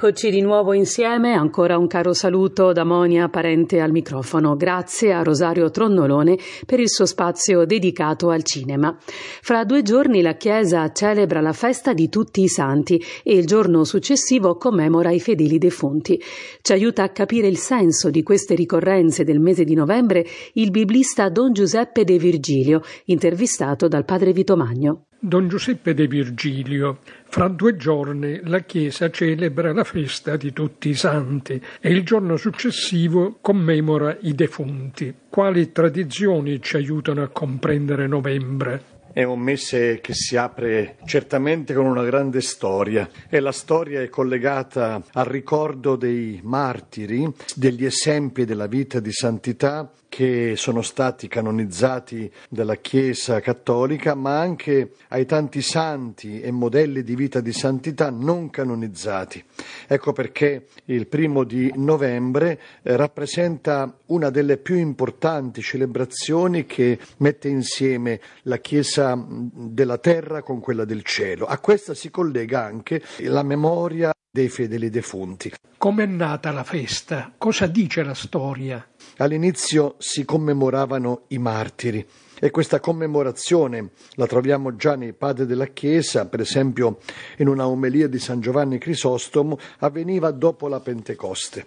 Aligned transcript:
Eccoci 0.00 0.30
di 0.30 0.42
nuovo 0.42 0.74
insieme, 0.74 1.32
ancora 1.32 1.76
un 1.76 1.88
caro 1.88 2.12
saluto 2.12 2.70
da 2.70 2.84
Monia 2.84 3.28
Parente 3.28 3.80
al 3.80 3.90
microfono. 3.90 4.54
Grazie 4.54 5.12
a 5.12 5.24
Rosario 5.24 5.70
Tronnolone 5.70 6.38
per 6.64 6.78
il 6.78 6.88
suo 6.88 7.04
spazio 7.04 7.64
dedicato 7.64 8.30
al 8.30 8.44
cinema. 8.44 8.96
Fra 9.00 9.64
due 9.64 9.82
giorni 9.82 10.22
la 10.22 10.36
Chiesa 10.36 10.92
celebra 10.92 11.40
la 11.40 11.52
festa 11.52 11.94
di 11.94 12.08
tutti 12.08 12.42
i 12.42 12.46
santi 12.46 13.02
e 13.24 13.34
il 13.34 13.44
giorno 13.44 13.82
successivo 13.82 14.54
commemora 14.54 15.10
i 15.10 15.18
fedeli 15.18 15.58
defunti. 15.58 16.22
Ci 16.62 16.72
aiuta 16.72 17.02
a 17.02 17.08
capire 17.08 17.48
il 17.48 17.58
senso 17.58 18.08
di 18.08 18.22
queste 18.22 18.54
ricorrenze 18.54 19.24
del 19.24 19.40
mese 19.40 19.64
di 19.64 19.74
novembre 19.74 20.24
il 20.52 20.70
biblista 20.70 21.28
Don 21.28 21.52
Giuseppe 21.52 22.04
De 22.04 22.18
Virgilio, 22.18 22.82
intervistato 23.06 23.88
dal 23.88 24.04
padre 24.04 24.30
Vito 24.30 24.56
Magno. 24.56 25.07
Don 25.20 25.48
Giuseppe 25.48 25.94
De 25.94 26.06
Virgilio, 26.06 26.98
fra 27.24 27.48
due 27.48 27.76
giorni 27.76 28.40
la 28.44 28.60
Chiesa 28.60 29.10
celebra 29.10 29.72
la 29.72 29.82
festa 29.82 30.36
di 30.36 30.52
tutti 30.52 30.90
i 30.90 30.94
santi 30.94 31.60
e 31.80 31.90
il 31.90 32.04
giorno 32.04 32.36
successivo 32.36 33.38
commemora 33.40 34.16
i 34.20 34.32
defunti. 34.36 35.12
Quali 35.28 35.72
tradizioni 35.72 36.62
ci 36.62 36.76
aiutano 36.76 37.22
a 37.22 37.28
comprendere 37.28 38.06
novembre? 38.06 38.97
È 39.12 39.22
un 39.22 39.40
mese 39.40 40.00
che 40.00 40.12
si 40.14 40.36
apre 40.36 40.96
certamente 41.04 41.72
con 41.74 41.86
una 41.86 42.04
grande 42.04 42.40
storia 42.40 43.08
e 43.28 43.40
la 43.40 43.52
storia 43.52 44.02
è 44.02 44.08
collegata 44.08 45.02
al 45.12 45.24
ricordo 45.24 45.96
dei 45.96 46.40
martiri, 46.42 47.26
degli 47.54 47.84
esempi 47.84 48.44
della 48.44 48.66
vita 48.66 49.00
di 49.00 49.12
santità 49.12 49.90
che 50.08 50.54
sono 50.56 50.82
stati 50.82 51.28
canonizzati 51.28 52.30
dalla 52.48 52.76
Chiesa 52.76 53.40
cattolica, 53.40 54.14
ma 54.14 54.40
anche 54.40 54.92
ai 55.08 55.26
tanti 55.26 55.60
santi 55.60 56.40
e 56.40 56.50
modelli 56.50 57.02
di 57.02 57.14
vita 57.14 57.40
di 57.40 57.52
santità 57.52 58.10
non 58.10 58.50
canonizzati. 58.50 59.44
Ecco 59.86 60.12
perché 60.12 60.66
il 60.86 61.06
primo 61.06 61.44
di 61.44 61.70
novembre 61.76 62.58
eh, 62.82 62.96
rappresenta 62.96 63.96
una 64.06 64.30
delle 64.30 64.56
più 64.56 64.76
importanti 64.76 65.60
celebrazioni 65.60 66.64
che 66.64 66.98
mette 67.18 67.48
insieme 67.48 68.20
la 68.42 68.58
Chiesa 68.58 68.97
della 69.16 69.98
terra 69.98 70.42
con 70.42 70.60
quella 70.60 70.84
del 70.84 71.02
cielo. 71.04 71.46
A 71.46 71.58
questa 71.58 71.94
si 71.94 72.10
collega 72.10 72.64
anche 72.64 73.02
la 73.18 73.42
memoria 73.42 74.12
dei 74.30 74.48
fedeli 74.48 74.90
defunti. 74.90 75.52
Com'è 75.76 76.06
nata 76.06 76.50
la 76.50 76.64
festa? 76.64 77.32
Cosa 77.38 77.66
dice 77.66 78.02
la 78.02 78.14
storia? 78.14 78.86
All'inizio 79.18 79.94
si 79.98 80.24
commemoravano 80.24 81.24
i 81.28 81.38
martiri 81.38 82.06
e 82.40 82.50
questa 82.50 82.78
commemorazione 82.78 83.90
la 84.12 84.26
troviamo 84.26 84.76
già 84.76 84.94
nei 84.94 85.12
padri 85.12 85.46
della 85.46 85.66
Chiesa, 85.66 86.26
per 86.26 86.40
esempio 86.40 86.98
in 87.38 87.48
una 87.48 87.66
omelia 87.66 88.06
di 88.06 88.18
San 88.18 88.40
Giovanni 88.40 88.78
Crisostomo, 88.78 89.58
avveniva 89.78 90.30
dopo 90.30 90.68
la 90.68 90.80
Pentecoste. 90.80 91.66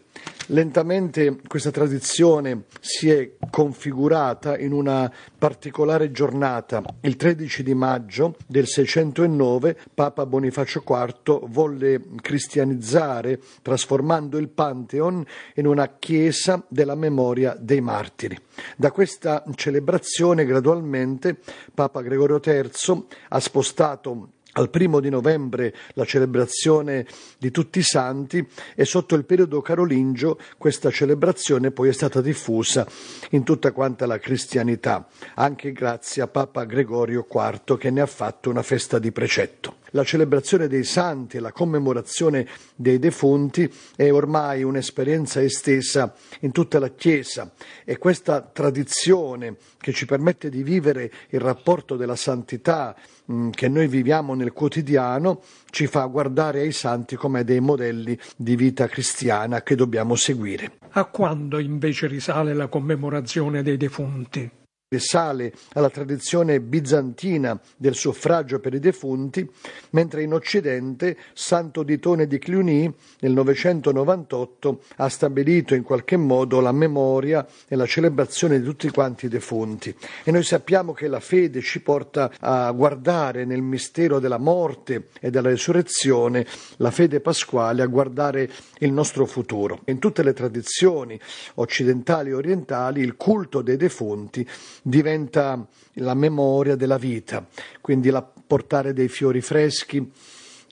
Lentamente 0.52 1.40
questa 1.48 1.72
tradizione 1.72 2.64
si 2.82 3.10
è 3.10 3.36
configurata 3.50 4.58
in 4.58 4.74
una 4.74 5.10
particolare 5.38 6.12
giornata. 6.12 6.84
Il 7.00 7.16
13 7.16 7.64
di 7.64 7.74
maggio 7.74 8.36
del 8.48 8.68
609 8.68 9.78
Papa 9.94 10.26
Bonifacio 10.26 10.84
IV 10.86 11.48
volle 11.48 12.02
cristianizzare 12.22 13.40
trasformando 13.62 14.38
il 14.38 14.50
Pantheon 14.50 15.26
in 15.56 15.68
una 15.68 15.96
chiesa 15.98 16.62
della 16.68 16.96
memoria 16.96 17.56
dei 17.58 17.80
martiri. 17.80 18.38
Da 18.76 18.92
questa 18.92 19.46
celebrazione 19.56 20.44
gradualmente 20.44 21.38
Papa 21.74 22.02
Gregorio 22.02 22.42
III 22.44 23.06
ha 23.30 23.40
spostato 23.40 24.32
al 24.54 24.70
primo 24.70 25.00
di 25.00 25.10
novembre 25.10 25.74
la 25.94 26.06
celebrazione 26.06 27.06
di 27.38 27.52
tutti 27.52 27.80
i 27.80 27.84
santi 27.84 28.46
e 28.76 28.86
sotto 28.86 29.16
il 29.16 29.26
periodo 29.26 29.62
carolingio 29.62 30.38
questa 30.58 30.90
celebrazione 30.90 31.72
poi 31.72 31.90
è 31.90 31.94
stata 31.94 32.22
diffusa 32.22 32.86
in 33.32 33.44
tutta 33.44 33.72
quanta 33.72 34.06
la 34.06 34.20
cristianità, 34.20 35.08
anche 35.36 35.72
grazie 35.72 36.22
a 36.22 36.28
Papa 36.28 36.64
Gregorio 36.66 37.28
IV 37.30 37.78
che 37.78 37.90
ne 37.90 38.02
ha 38.02 38.06
fatto 38.06 38.50
una 38.50 38.64
festa 38.64 39.00
di 39.00 39.12
precetto. 39.12 39.81
La 39.92 40.04
celebrazione 40.06 40.68
dei 40.68 40.84
santi 40.86 41.38
e 41.38 41.40
la 41.42 41.52
commemorazione 41.52 42.48
dei 42.76 42.98
defunti 42.98 43.72
è 43.96 44.10
ormai 44.12 44.64
un'esperienza 44.64 45.42
estesa 45.42 46.14
in 46.42 46.52
tutta 46.52 46.80
la 46.80 46.90
Chiesa 46.90 47.52
e 47.84 47.98
questa 47.98 48.42
tradizione 48.42 49.58
che 49.78 49.92
ci 49.92 50.06
permette 50.06 50.50
di 50.50 50.64
vivere 50.64 51.12
il 51.30 51.42
rapporto 51.42 51.98
della 51.98 52.16
santità 52.16 52.96
mh, 53.26 53.50
che 53.50 53.68
noi 53.68 53.88
viviamo 53.88 54.34
nel 54.34 54.54
quotidiano 54.54 55.42
ci 55.70 55.88
fa 55.88 56.06
guardare 56.06 56.62
ai 56.62 56.72
santi 56.72 57.18
come 57.18 57.44
dei 57.44 57.60
modelli 57.60 58.18
di 58.38 58.56
vita 58.56 58.88
cristiana 58.88 59.62
che 59.62 59.76
dobbiamo 59.76 60.16
seguire. 60.16 60.78
A 60.92 61.06
quando 61.06 61.60
invece 61.60 62.08
risale 62.08 62.54
la 62.54 62.68
commemorazione 62.68 63.62
dei 63.62 63.78
defunti? 63.78 64.60
Risale 64.94 65.54
alla 65.72 65.90
tradizione 65.90 66.60
bizantina 66.60 67.58
del 67.78 67.96
suffragio 67.96 68.60
per 68.60 68.74
i 68.74 68.80
defunti, 68.80 69.50
mentre 69.92 70.22
in 70.22 70.34
Occidente 70.34 71.16
Santo 71.32 71.84
Ditone 71.84 72.28
di 72.28 72.38
Cluny 72.38 72.94
nel 73.22 73.32
998 73.32 74.82
ha 74.98 75.08
stabilito 75.08 75.76
in 75.76 75.84
qualche 75.84 76.18
modo 76.18 76.60
la 76.60 76.74
memoria 76.74 77.48
e 77.70 77.78
la 77.78 77.86
celebrazione 77.86 78.60
di 78.60 78.66
tutti 78.66 78.90
quanti 78.90 79.28
i 79.28 79.30
defunti. 79.30 79.96
E 80.26 80.32
noi 80.32 80.44
sappiamo 80.44 80.92
che 80.92 81.08
la 81.08 81.22
fede 81.22 81.62
ci 81.62 81.82
porta 81.82 82.30
a 82.42 82.70
guardare 82.72 83.46
nel 83.46 83.62
mistero 83.62 84.20
della 84.20 84.40
morte 84.40 85.08
e 85.22 85.30
della 85.30 85.52
risurrezione, 85.52 86.46
la 86.78 86.92
fede 86.92 87.22
pasquale, 87.22 87.82
a 87.82 87.88
guardare 87.88 88.50
il 88.80 88.92
nostro 88.92 89.26
futuro. 89.26 89.84
In 89.86 90.00
tutte 90.00 90.22
le 90.22 90.34
tradizioni 90.34 91.18
occidentali 91.56 92.32
e 92.32 92.34
orientali 92.34 93.00
il 93.00 93.16
culto 93.16 93.62
dei 93.62 93.78
defunti 93.78 94.46
diventa 94.82 95.66
la 95.96 96.14
memoria 96.14 96.76
della 96.76 96.98
vita, 96.98 97.46
quindi 97.82 98.10
la, 98.10 98.22
portare 98.24 98.94
dei 98.94 99.08
fiori 99.08 99.42
freschi, 99.42 100.12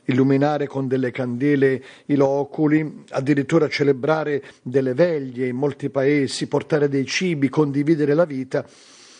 illuminare 0.05 0.67
con 0.67 0.87
delle 0.87 1.11
candele 1.11 1.83
i 2.07 2.15
loculi, 2.15 3.03
addirittura 3.09 3.69
celebrare 3.69 4.43
delle 4.61 4.93
veglie 4.93 5.47
in 5.47 5.55
molti 5.55 5.89
paesi, 5.89 6.47
portare 6.47 6.89
dei 6.89 7.05
cibi, 7.05 7.47
condividere 7.49 8.13
la 8.13 8.25
vita, 8.25 8.65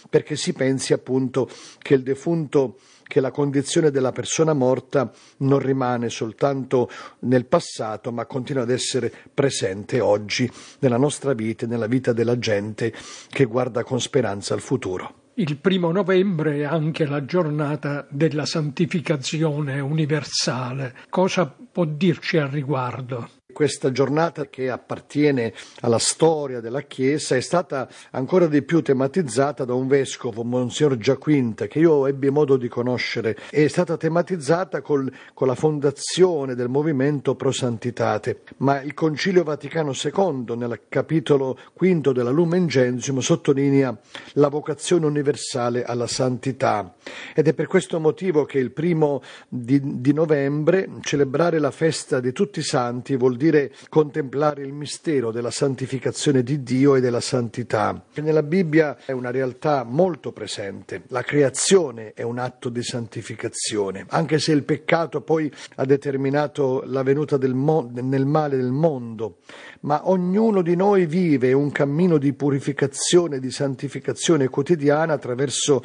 perché 0.10 0.36
si 0.36 0.54
pensi 0.54 0.94
appunto 0.94 1.48
che 1.78 1.94
il 1.94 2.02
defunto 2.02 2.80
che 3.10 3.20
la 3.22 3.32
condizione 3.32 3.90
della 3.90 4.12
persona 4.12 4.54
morta 4.54 5.12
non 5.38 5.58
rimane 5.58 6.10
soltanto 6.10 6.88
nel 7.22 7.48
passato, 7.48 8.12
ma 8.12 8.28
continua 8.28 8.62
ad 8.62 8.70
essere 8.70 9.12
presente 9.34 10.00
oggi 10.00 10.50
nella 10.82 10.98
nostra 10.98 11.34
vita 11.34 11.66
e 11.66 11.68
nella 11.68 11.88
vita 11.88 12.14
della 12.14 12.38
gente 12.38 12.94
che 13.28 13.46
guarda 13.46 13.84
con 13.84 14.00
speranza 14.00 14.54
al 14.54 14.62
futuro. 14.62 15.16
Il 15.34 15.58
primo 15.58 15.92
novembre 15.92 16.58
è 16.58 16.64
anche 16.66 17.08
la 17.08 17.26
giornata 17.26 18.06
della 18.12 18.46
santificazione 18.46 19.80
universale. 19.80 20.94
Cosa 21.10 21.48
può 21.48 21.86
dirci 21.86 22.38
al 22.38 22.50
riguardo? 22.50 23.39
Questa 23.60 23.92
giornata 23.92 24.46
che 24.46 24.70
appartiene 24.70 25.52
alla 25.82 26.00
storia 26.00 26.62
della 26.62 26.84
Chiesa 26.84 27.36
è 27.36 27.42
stata 27.42 27.90
ancora 28.12 28.48
di 28.48 28.62
più 28.62 28.82
tematizzata 28.82 29.66
da 29.66 29.74
un 29.74 29.90
vescovo, 29.90 30.46
Monsignor 30.46 30.96
Giaquinta, 30.96 31.68
che 31.68 31.80
io 31.80 32.08
ebbi 32.08 32.30
modo 32.30 32.56
di 32.56 32.70
conoscere. 32.70 33.38
È 33.50 33.68
stata 33.68 33.98
tematizzata 33.98 34.80
col, 34.80 35.12
con 35.34 35.48
la 35.48 35.56
fondazione 35.56 36.56
del 36.56 36.70
movimento 36.70 37.36
Pro 37.36 37.52
Santitate. 37.52 38.44
Ma 38.60 38.80
il 38.80 38.94
Concilio 38.94 39.44
Vaticano 39.44 39.92
II, 39.92 40.56
nel 40.56 40.84
capitolo 40.88 41.60
quinto 41.74 42.14
della 42.14 42.30
Lumen 42.30 42.66
Gentium, 42.68 43.20
sottolinea 43.20 43.94
la 44.36 44.48
vocazione 44.48 45.06
universale 45.06 45.84
alla 45.84 46.08
santità. 46.08 46.96
Ed 47.36 47.50
è 47.50 47.54
per 47.54 47.68
questo 47.68 48.00
motivo 48.00 48.46
che 48.46 48.58
il 48.58 48.72
primo 48.72 49.22
di, 49.50 49.82
di 50.00 50.14
novembre 50.14 50.88
celebrare 51.02 51.60
la 51.60 51.72
festa 51.72 52.22
di 52.22 52.32
tutti 52.32 52.60
i 52.60 52.64
santi 52.64 53.18
vuol 53.18 53.36
dire 53.36 53.48
contemplare 53.90 54.64
il 54.64 54.74
mistero 54.74 55.32
della 55.32 55.52
santificazione 55.52 56.44
di 56.44 56.64
Dio 56.64 56.96
e 56.96 57.02
della 57.02 57.20
santità. 57.20 58.04
Nella 58.16 58.44
Bibbia 58.44 58.98
è 59.06 59.12
una 59.12 59.32
realtà 59.32 59.84
molto 59.84 60.32
presente. 60.32 61.04
La 61.08 61.24
creazione 61.24 62.14
è 62.14 62.22
un 62.22 62.38
atto 62.38 62.70
di 62.70 62.84
santificazione, 62.84 64.06
anche 64.10 64.40
se 64.40 64.52
il 64.52 64.64
peccato 64.64 65.22
poi 65.22 65.52
ha 65.76 65.86
determinato 65.86 66.84
la 66.86 67.04
venuta 67.04 67.38
del 67.38 67.54
mo- 67.54 67.90
nel 67.94 68.26
male 68.26 68.58
del 68.58 68.72
mondo, 68.72 69.38
ma 69.82 70.10
ognuno 70.10 70.62
di 70.62 70.76
noi 70.76 71.06
vive 71.06 71.54
un 71.54 71.72
cammino 71.72 72.18
di 72.18 72.34
purificazione, 72.34 73.40
di 73.40 73.52
santificazione 73.52 74.48
quotidiana 74.50 75.14
attraverso 75.14 75.84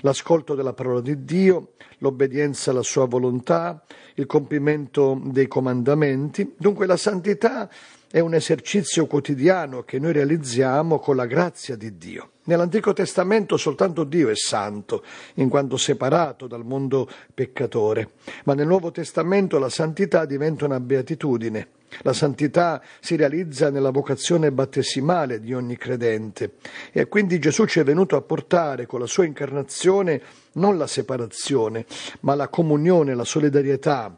l'ascolto 0.00 0.54
della 0.54 0.72
parola 0.72 1.00
di 1.00 1.24
Dio, 1.24 1.72
l'obbedienza 1.98 2.70
alla 2.70 2.82
sua 2.82 3.06
volontà, 3.06 3.84
il 4.14 4.26
compimento 4.26 5.20
dei 5.24 5.46
comandamenti. 5.46 6.54
Dunque 6.56 6.86
la 6.86 6.96
santità 6.96 7.68
è 8.10 8.18
un 8.18 8.34
esercizio 8.34 9.06
quotidiano 9.06 9.82
che 9.82 9.98
noi 9.98 10.12
realizziamo 10.12 10.98
con 10.98 11.16
la 11.16 11.26
grazia 11.26 11.76
di 11.76 11.96
Dio. 11.96 12.30
Nell'Antico 12.44 12.92
Testamento 12.92 13.56
soltanto 13.56 14.02
Dio 14.04 14.28
è 14.28 14.34
santo, 14.34 15.04
in 15.34 15.48
quanto 15.48 15.76
separato 15.76 16.48
dal 16.48 16.64
mondo 16.64 17.08
peccatore, 17.32 18.10
ma 18.44 18.54
nel 18.54 18.66
Nuovo 18.66 18.90
Testamento 18.90 19.58
la 19.58 19.68
santità 19.68 20.24
diventa 20.24 20.64
una 20.64 20.80
beatitudine 20.80 21.68
La 22.02 22.12
santità 22.12 22.82
si 23.00 23.16
realizza 23.16 23.70
nella 23.70 23.90
vocazione 23.90 24.52
battesimale 24.52 25.40
di 25.40 25.52
ogni 25.52 25.76
credente 25.76 26.54
e 26.92 27.06
quindi 27.08 27.38
Gesù 27.38 27.66
ci 27.66 27.80
è 27.80 27.84
venuto 27.84 28.16
a 28.16 28.22
portare 28.22 28.86
con 28.86 29.00
la 29.00 29.06
sua 29.06 29.24
incarnazione 29.24 30.22
non 30.52 30.78
la 30.78 30.86
separazione, 30.86 31.86
ma 32.20 32.34
la 32.34 32.48
comunione, 32.48 33.14
la 33.14 33.24
solidarietà. 33.24 34.16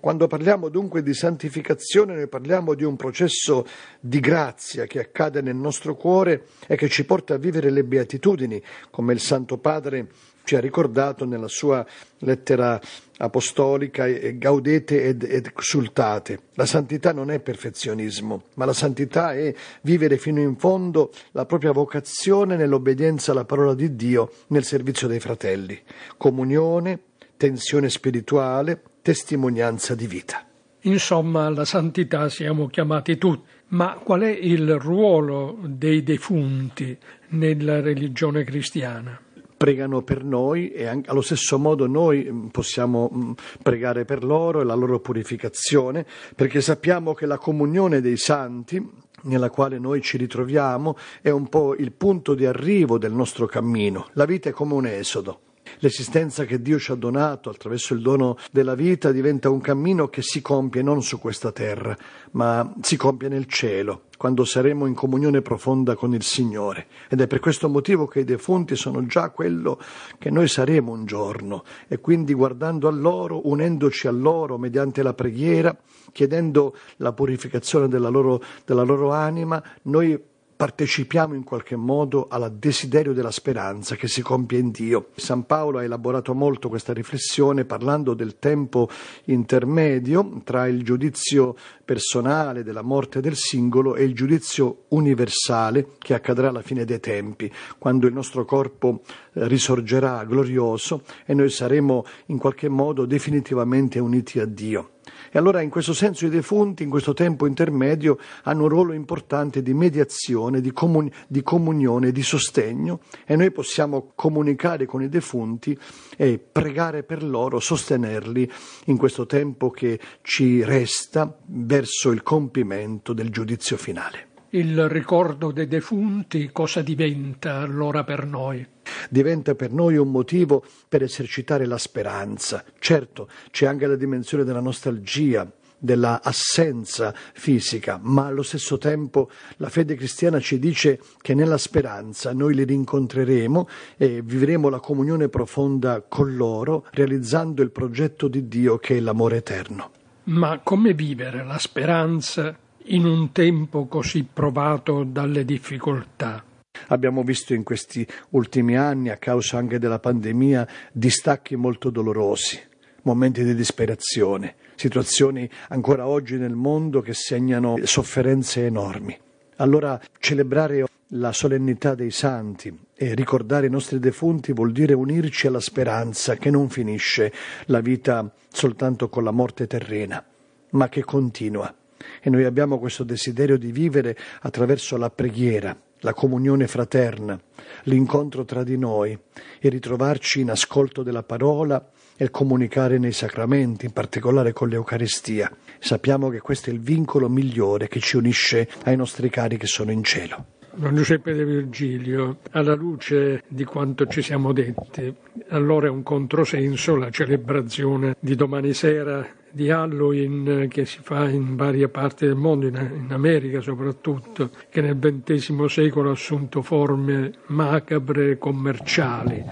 Quando 0.00 0.28
parliamo 0.28 0.68
dunque 0.68 1.02
di 1.02 1.12
santificazione, 1.12 2.14
noi 2.14 2.28
parliamo 2.28 2.74
di 2.74 2.84
un 2.84 2.94
processo 2.94 3.66
di 3.98 4.20
grazia 4.20 4.86
che 4.86 5.00
accade 5.00 5.40
nel 5.40 5.56
nostro 5.56 5.96
cuore 5.96 6.46
e 6.68 6.76
che 6.76 6.88
ci 6.88 7.04
porta 7.04 7.34
a 7.34 7.38
vivere 7.38 7.70
le 7.70 7.82
beatitudini, 7.82 8.62
come 8.90 9.12
il 9.12 9.20
Santo 9.20 9.58
Padre 9.58 10.08
ci 10.48 10.56
ha 10.56 10.60
ricordato 10.60 11.26
nella 11.26 11.46
sua 11.46 11.84
lettera 12.20 12.80
apostolica 13.18 14.06
gaudete 14.06 15.04
ed, 15.04 15.22
ed 15.24 15.52
exultate. 15.54 16.40
La 16.54 16.64
santità 16.64 17.12
non 17.12 17.30
è 17.30 17.38
perfezionismo, 17.38 18.44
ma 18.54 18.64
la 18.64 18.72
santità 18.72 19.34
è 19.34 19.54
vivere 19.82 20.16
fino 20.16 20.40
in 20.40 20.56
fondo 20.56 21.12
la 21.32 21.44
propria 21.44 21.72
vocazione 21.72 22.56
nell'obbedienza 22.56 23.32
alla 23.32 23.44
parola 23.44 23.74
di 23.74 23.94
Dio 23.94 24.32
nel 24.46 24.64
servizio 24.64 25.06
dei 25.06 25.20
fratelli. 25.20 25.78
Comunione, 26.16 26.98
tensione 27.36 27.90
spirituale, 27.90 28.80
testimonianza 29.02 29.94
di 29.94 30.06
vita. 30.06 30.46
Insomma, 30.82 31.44
alla 31.44 31.66
santità 31.66 32.30
siamo 32.30 32.68
chiamati 32.68 33.18
tutti. 33.18 33.56
Ma 33.70 34.00
qual 34.02 34.22
è 34.22 34.30
il 34.30 34.78
ruolo 34.78 35.58
dei 35.62 36.02
defunti 36.02 36.96
nella 37.32 37.82
religione 37.82 38.42
cristiana? 38.44 39.20
Pregano 39.58 40.02
per 40.02 40.24
noi 40.24 40.70
e 40.70 40.86
anche, 40.86 41.10
allo 41.10 41.20
stesso 41.20 41.58
modo 41.58 41.86
noi 41.86 42.26
mm, 42.30 42.46
possiamo 42.46 43.10
mm, 43.12 43.32
pregare 43.62 44.06
per 44.06 44.24
loro 44.24 44.62
e 44.62 44.64
la 44.64 44.74
loro 44.74 45.00
purificazione, 45.00 46.06
perché 46.34 46.62
sappiamo 46.62 47.12
che 47.12 47.26
la 47.26 47.36
comunione 47.36 48.00
dei 48.00 48.16
santi 48.16 49.06
nella 49.22 49.50
quale 49.50 49.78
noi 49.78 50.00
ci 50.00 50.16
ritroviamo 50.16 50.96
è 51.20 51.30
un 51.30 51.48
po' 51.48 51.74
il 51.74 51.92
punto 51.92 52.34
di 52.34 52.46
arrivo 52.46 52.96
del 52.96 53.12
nostro 53.12 53.46
cammino. 53.46 54.06
La 54.12 54.24
vita 54.24 54.48
è 54.48 54.52
come 54.52 54.74
un 54.74 54.86
esodo. 54.86 55.40
L'esistenza 55.80 56.44
che 56.44 56.60
Dio 56.60 56.78
ci 56.78 56.92
ha 56.92 56.94
donato 56.94 57.50
attraverso 57.50 57.94
il 57.94 58.02
dono 58.02 58.36
della 58.50 58.74
vita 58.74 59.12
diventa 59.12 59.50
un 59.50 59.60
cammino 59.60 60.08
che 60.08 60.22
si 60.22 60.40
compie 60.40 60.82
non 60.82 61.02
su 61.02 61.18
questa 61.18 61.52
terra, 61.52 61.96
ma 62.32 62.74
si 62.82 62.96
compie 62.96 63.28
nel 63.28 63.46
cielo, 63.46 64.02
quando 64.16 64.44
saremo 64.44 64.86
in 64.86 64.94
comunione 64.94 65.42
profonda 65.42 65.94
con 65.94 66.14
il 66.14 66.22
Signore. 66.22 66.86
Ed 67.08 67.20
è 67.20 67.26
per 67.26 67.40
questo 67.40 67.68
motivo 67.68 68.06
che 68.06 68.20
i 68.20 68.24
defunti 68.24 68.76
sono 68.76 69.06
già 69.06 69.30
quello 69.30 69.80
che 70.18 70.30
noi 70.30 70.48
saremo 70.48 70.92
un 70.92 71.06
giorno. 71.06 71.64
E 71.86 72.00
quindi 72.00 72.34
guardando 72.34 72.88
a 72.88 72.92
loro, 72.92 73.48
unendoci 73.48 74.06
a 74.06 74.10
loro 74.10 74.58
mediante 74.58 75.02
la 75.02 75.14
preghiera, 75.14 75.76
chiedendo 76.12 76.76
la 76.96 77.12
purificazione 77.12 77.88
della 77.88 78.08
loro, 78.08 78.42
della 78.64 78.82
loro 78.82 79.12
anima, 79.12 79.62
noi 79.82 80.20
partecipiamo 80.58 81.34
in 81.34 81.44
qualche 81.44 81.76
modo 81.76 82.26
al 82.28 82.52
desiderio 82.58 83.12
della 83.12 83.30
speranza 83.30 83.94
che 83.94 84.08
si 84.08 84.22
compie 84.22 84.58
in 84.58 84.72
Dio. 84.72 85.10
San 85.14 85.46
Paolo 85.46 85.78
ha 85.78 85.84
elaborato 85.84 86.34
molto 86.34 86.68
questa 86.68 86.92
riflessione 86.92 87.64
parlando 87.64 88.12
del 88.12 88.40
tempo 88.40 88.88
intermedio 89.26 90.40
tra 90.42 90.66
il 90.66 90.82
giudizio 90.82 91.54
personale 91.84 92.64
della 92.64 92.82
morte 92.82 93.20
del 93.20 93.36
singolo 93.36 93.94
e 93.94 94.02
il 94.02 94.16
giudizio 94.16 94.86
universale 94.88 95.90
che 95.96 96.14
accadrà 96.14 96.48
alla 96.48 96.62
fine 96.62 96.84
dei 96.84 96.98
tempi, 96.98 97.48
quando 97.78 98.08
il 98.08 98.12
nostro 98.12 98.44
corpo 98.44 99.02
eh, 99.34 99.46
risorgerà 99.46 100.24
glorioso 100.24 101.02
e 101.24 101.34
noi 101.34 101.50
saremo 101.50 102.04
in 102.26 102.38
qualche 102.38 102.68
modo 102.68 103.06
definitivamente 103.06 104.00
uniti 104.00 104.40
a 104.40 104.44
Dio. 104.44 104.90
E 105.30 105.38
allora 105.38 105.60
in 105.60 105.70
questo 105.70 105.92
senso 105.92 106.26
i 106.26 106.30
defunti 106.30 106.82
in 106.82 106.90
questo 106.90 107.14
tempo 107.14 107.46
intermedio 107.46 108.18
hanno 108.44 108.64
un 108.64 108.68
ruolo 108.68 108.92
importante 108.92 109.62
di 109.62 109.74
mediazione, 109.74 110.60
di, 110.60 110.72
comun- 110.72 111.10
di 111.26 111.42
comunione, 111.42 112.12
di 112.12 112.22
sostegno 112.22 113.00
e 113.26 113.36
noi 113.36 113.50
possiamo 113.50 114.12
comunicare 114.14 114.86
con 114.86 115.02
i 115.02 115.08
defunti 115.08 115.76
e 116.16 116.38
pregare 116.38 117.02
per 117.02 117.22
loro, 117.22 117.60
sostenerli 117.60 118.50
in 118.86 118.96
questo 118.96 119.26
tempo 119.26 119.70
che 119.70 119.98
ci 120.22 120.62
resta 120.64 121.38
verso 121.46 122.10
il 122.10 122.22
compimento 122.22 123.12
del 123.12 123.30
giudizio 123.30 123.76
finale. 123.76 124.27
Il 124.50 124.88
ricordo 124.88 125.50
dei 125.50 125.68
defunti 125.68 126.50
cosa 126.52 126.80
diventa 126.80 127.56
allora 127.56 128.04
per 128.04 128.24
noi? 128.24 128.66
diventa 129.08 129.54
per 129.54 129.72
noi 129.72 129.96
un 129.96 130.10
motivo 130.10 130.64
per 130.88 131.02
esercitare 131.02 131.66
la 131.66 131.78
speranza. 131.78 132.64
Certo, 132.78 133.28
c'è 133.50 133.66
anche 133.66 133.86
la 133.86 133.96
dimensione 133.96 134.44
della 134.44 134.60
nostalgia, 134.60 135.50
della 135.78 136.20
assenza 136.22 137.14
fisica, 137.34 138.00
ma 138.02 138.26
allo 138.26 138.42
stesso 138.42 138.78
tempo 138.78 139.30
la 139.58 139.68
fede 139.68 139.94
cristiana 139.94 140.40
ci 140.40 140.58
dice 140.58 141.00
che 141.20 141.34
nella 141.34 141.58
speranza 141.58 142.32
noi 142.32 142.54
li 142.54 142.64
rincontreremo 142.64 143.68
e 143.96 144.22
vivremo 144.22 144.68
la 144.68 144.80
comunione 144.80 145.28
profonda 145.28 146.02
con 146.06 146.34
loro, 146.34 146.86
realizzando 146.90 147.62
il 147.62 147.70
progetto 147.70 148.26
di 148.28 148.48
Dio 148.48 148.78
che 148.78 148.96
è 148.96 149.00
l'amore 149.00 149.36
eterno. 149.36 149.90
Ma 150.24 150.60
come 150.62 150.94
vivere 150.94 151.44
la 151.44 151.58
speranza 151.58 152.56
in 152.88 153.04
un 153.04 153.32
tempo 153.32 153.86
così 153.86 154.26
provato 154.30 155.04
dalle 155.04 155.44
difficoltà? 155.44 156.42
Abbiamo 156.88 157.22
visto 157.22 157.54
in 157.54 157.64
questi 157.64 158.06
ultimi 158.30 158.76
anni, 158.76 159.10
a 159.10 159.16
causa 159.16 159.58
anche 159.58 159.78
della 159.78 159.98
pandemia, 159.98 160.66
distacchi 160.92 161.56
molto 161.56 161.90
dolorosi, 161.90 162.60
momenti 163.02 163.44
di 163.44 163.54
disperazione, 163.54 164.54
situazioni 164.76 165.48
ancora 165.68 166.06
oggi 166.06 166.36
nel 166.36 166.54
mondo 166.54 167.00
che 167.00 167.14
segnano 167.14 167.78
sofferenze 167.82 168.64
enormi. 168.64 169.18
Allora 169.56 170.00
celebrare 170.18 170.86
la 171.12 171.32
solennità 171.32 171.94
dei 171.94 172.10
santi 172.10 172.76
e 172.94 173.14
ricordare 173.14 173.66
i 173.66 173.70
nostri 173.70 173.98
defunti 173.98 174.52
vuol 174.52 174.72
dire 174.72 174.92
unirci 174.92 175.46
alla 175.46 175.60
speranza 175.60 176.36
che 176.36 176.50
non 176.50 176.68
finisce 176.68 177.32
la 177.66 177.80
vita 177.80 178.30
soltanto 178.50 179.08
con 179.08 179.24
la 179.24 179.30
morte 179.30 179.66
terrena, 179.66 180.24
ma 180.70 180.88
che 180.88 181.02
continua. 181.02 181.74
E 182.20 182.30
noi 182.30 182.44
abbiamo 182.44 182.78
questo 182.78 183.04
desiderio 183.04 183.56
di 183.56 183.72
vivere 183.72 184.16
attraverso 184.40 184.96
la 184.96 185.10
preghiera, 185.10 185.76
la 186.00 186.14
comunione 186.14 186.66
fraterna, 186.66 187.38
l'incontro 187.84 188.44
tra 188.44 188.62
di 188.62 188.76
noi, 188.76 189.18
e 189.60 189.68
ritrovarci 189.68 190.40
in 190.40 190.50
ascolto 190.50 191.02
della 191.02 191.22
parola 191.22 191.90
e 192.16 192.30
comunicare 192.30 192.98
nei 192.98 193.12
sacramenti, 193.12 193.86
in 193.86 193.92
particolare 193.92 194.52
con 194.52 194.68
l'Eucaristia. 194.68 195.50
Sappiamo 195.78 196.28
che 196.28 196.40
questo 196.40 196.70
è 196.70 196.72
il 196.72 196.80
vincolo 196.80 197.28
migliore 197.28 197.88
che 197.88 198.00
ci 198.00 198.16
unisce 198.16 198.68
ai 198.84 198.96
nostri 198.96 199.30
cari 199.30 199.56
che 199.56 199.66
sono 199.66 199.92
in 199.92 200.02
cielo. 200.02 200.57
Don 200.78 200.94
Giuseppe 200.94 201.34
De 201.34 201.44
Virgilio, 201.44 202.38
alla 202.52 202.76
luce 202.76 203.42
di 203.48 203.64
quanto 203.64 204.06
ci 204.06 204.22
siamo 204.22 204.52
detti, 204.52 205.12
allora 205.48 205.88
è 205.88 205.90
un 205.90 206.04
controsenso 206.04 206.94
la 206.94 207.10
celebrazione 207.10 208.14
di 208.20 208.36
domani 208.36 208.72
sera 208.74 209.26
di 209.50 209.72
Halloween 209.72 210.68
che 210.70 210.86
si 210.86 211.00
fa 211.02 211.28
in 211.28 211.56
varie 211.56 211.88
parti 211.88 212.26
del 212.26 212.36
mondo, 212.36 212.68
in, 212.68 213.08
America 213.08 213.60
soprattutto, 213.60 214.50
che 214.70 214.80
nel 214.80 214.96
XX 214.96 215.64
secolo 215.64 216.10
ha 216.10 216.12
assunto 216.12 216.62
forme 216.62 217.32
macabre 217.46 218.30
e 218.30 218.38
commerciali. 218.38 219.44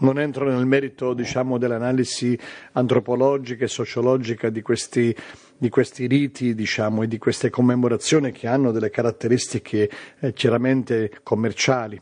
Non 0.00 0.18
entro 0.18 0.50
nel 0.50 0.66
merito 0.66 1.14
diciamo, 1.14 1.58
dell'analisi 1.58 2.36
antropologica 2.72 3.66
e 3.66 3.68
sociologica 3.68 4.50
di 4.50 4.62
questi 4.62 5.14
di 5.56 5.68
questi 5.68 6.06
riti 6.06 6.54
diciamo, 6.54 7.02
e 7.02 7.08
di 7.08 7.18
queste 7.18 7.50
commemorazioni 7.50 8.32
che 8.32 8.46
hanno 8.46 8.70
delle 8.70 8.90
caratteristiche 8.90 9.90
eh, 10.20 10.32
chiaramente 10.32 11.10
commerciali. 11.22 12.00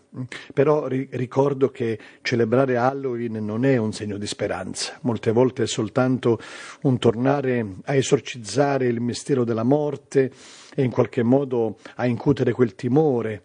Però 0.52 0.86
ri- 0.86 1.08
ricordo 1.12 1.70
che 1.70 1.98
celebrare 2.22 2.76
Halloween 2.76 3.44
non 3.44 3.64
è 3.64 3.76
un 3.76 3.92
segno 3.92 4.16
di 4.16 4.26
speranza, 4.26 4.98
molte 5.02 5.32
volte 5.32 5.64
è 5.64 5.66
soltanto 5.66 6.38
un 6.82 6.98
tornare 6.98 7.66
a 7.84 7.94
esorcizzare 7.94 8.86
il 8.86 9.00
mistero 9.00 9.44
della 9.44 9.62
morte 9.62 10.30
e 10.74 10.82
in 10.82 10.90
qualche 10.90 11.22
modo 11.22 11.76
a 11.96 12.06
incutere 12.06 12.52
quel 12.52 12.74
timore 12.74 13.44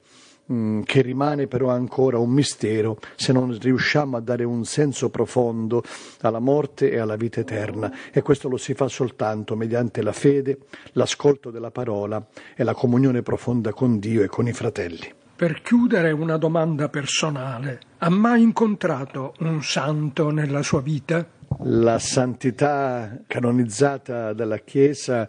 Mm, 0.52 0.84
che 0.84 1.02
rimane 1.02 1.48
però 1.48 1.72
ancora 1.72 2.20
un 2.20 2.30
mistero 2.30 3.00
se 3.18 3.34
non 3.34 3.58
riusciamo 3.60 4.16
a 4.16 4.22
dare 4.22 4.46
un 4.46 4.64
senso 4.64 5.10
profondo 5.10 5.84
alla 6.22 6.40
morte 6.40 6.90
e 6.90 7.00
alla 7.00 7.18
vita 7.18 7.42
eterna 7.42 7.92
e 8.14 8.22
questo 8.22 8.48
lo 8.48 8.56
si 8.56 8.74
fa 8.74 8.88
soltanto 8.88 9.58
mediante 9.58 10.02
la 10.02 10.14
fede, 10.14 10.60
l'ascolto 10.94 11.52
della 11.52 11.72
parola 11.72 12.26
e 12.56 12.64
la 12.64 12.74
comunione 12.74 13.24
profonda 13.24 13.74
con 13.74 14.00
Dio 14.00 14.24
e 14.24 14.28
con 14.28 14.48
i 14.48 14.54
fratelli. 14.54 15.14
Per 15.36 15.62
chiudere 15.62 16.12
una 16.12 16.38
domanda 16.38 16.88
personale, 16.88 17.82
ha 17.98 18.10
mai 18.10 18.42
incontrato 18.42 19.34
un 19.40 19.62
santo 19.62 20.32
nella 20.32 20.64
sua 20.64 20.82
vita? 20.82 21.37
La 21.64 21.98
santità 21.98 23.20
canonizzata 23.26 24.34
dalla 24.34 24.60
Chiesa 24.60 25.28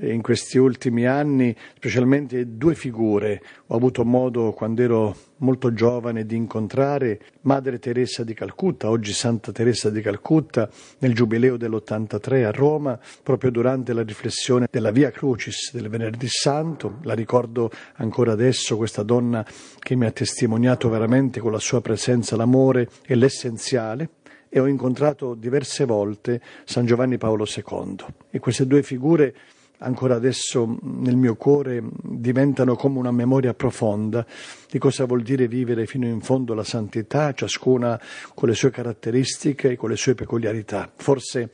in 0.00 0.20
questi 0.20 0.58
ultimi 0.58 1.06
anni, 1.06 1.54
specialmente 1.76 2.56
due 2.56 2.74
figure. 2.74 3.40
Ho 3.68 3.76
avuto 3.76 4.04
modo, 4.04 4.52
quando 4.52 4.82
ero 4.82 5.16
molto 5.38 5.72
giovane, 5.72 6.26
di 6.26 6.36
incontrare 6.36 7.20
Madre 7.42 7.78
Teresa 7.78 8.24
di 8.24 8.34
Calcutta, 8.34 8.90
oggi 8.90 9.12
Santa 9.12 9.52
Teresa 9.52 9.90
di 9.90 10.00
Calcutta, 10.00 10.68
nel 10.98 11.14
Giubileo 11.14 11.56
dell'83 11.56 12.44
a 12.44 12.50
Roma, 12.50 12.98
proprio 13.22 13.50
durante 13.50 13.92
la 13.92 14.02
riflessione 14.02 14.66
della 14.70 14.90
Via 14.90 15.10
Crucis 15.10 15.72
del 15.72 15.88
Venerdì 15.88 16.28
Santo. 16.28 16.98
La 17.02 17.14
ricordo 17.14 17.70
ancora 17.94 18.32
adesso, 18.32 18.76
questa 18.76 19.02
donna 19.02 19.46
che 19.78 19.94
mi 19.94 20.06
ha 20.06 20.10
testimoniato 20.10 20.88
veramente 20.88 21.40
con 21.40 21.52
la 21.52 21.58
sua 21.58 21.80
presenza 21.80 22.36
l'amore 22.36 22.88
e 23.06 23.14
l'essenziale 23.14 24.08
e 24.50 24.60
ho 24.60 24.66
incontrato 24.66 25.34
diverse 25.34 25.86
volte 25.86 26.42
San 26.64 26.84
Giovanni 26.84 27.16
Paolo 27.16 27.46
II 27.46 28.04
e 28.30 28.38
queste 28.40 28.66
due 28.66 28.82
figure 28.82 29.34
ancora 29.78 30.16
adesso 30.16 30.76
nel 30.82 31.16
mio 31.16 31.36
cuore 31.36 31.82
diventano 32.02 32.74
come 32.74 32.98
una 32.98 33.12
memoria 33.12 33.54
profonda 33.54 34.26
di 34.68 34.78
cosa 34.78 35.06
vuol 35.06 35.22
dire 35.22 35.48
vivere 35.48 35.86
fino 35.86 36.06
in 36.06 36.20
fondo 36.20 36.52
la 36.52 36.64
santità, 36.64 37.32
ciascuna 37.32 37.98
con 38.34 38.48
le 38.48 38.54
sue 38.54 38.70
caratteristiche 38.70 39.70
e 39.70 39.76
con 39.76 39.88
le 39.88 39.96
sue 39.96 40.14
peculiarità. 40.14 40.90
Forse 40.94 41.50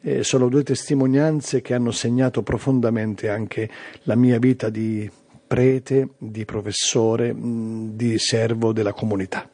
eh, 0.00 0.22
sono 0.22 0.48
due 0.48 0.62
testimonianze 0.62 1.60
che 1.60 1.74
hanno 1.74 1.90
segnato 1.90 2.42
profondamente 2.42 3.28
anche 3.28 3.68
la 4.04 4.14
mia 4.14 4.38
vita 4.38 4.70
di 4.70 5.10
prete, 5.46 6.10
di 6.16 6.44
professore, 6.44 7.34
di 7.36 8.18
servo 8.18 8.72
della 8.72 8.92
comunità. 8.92 9.48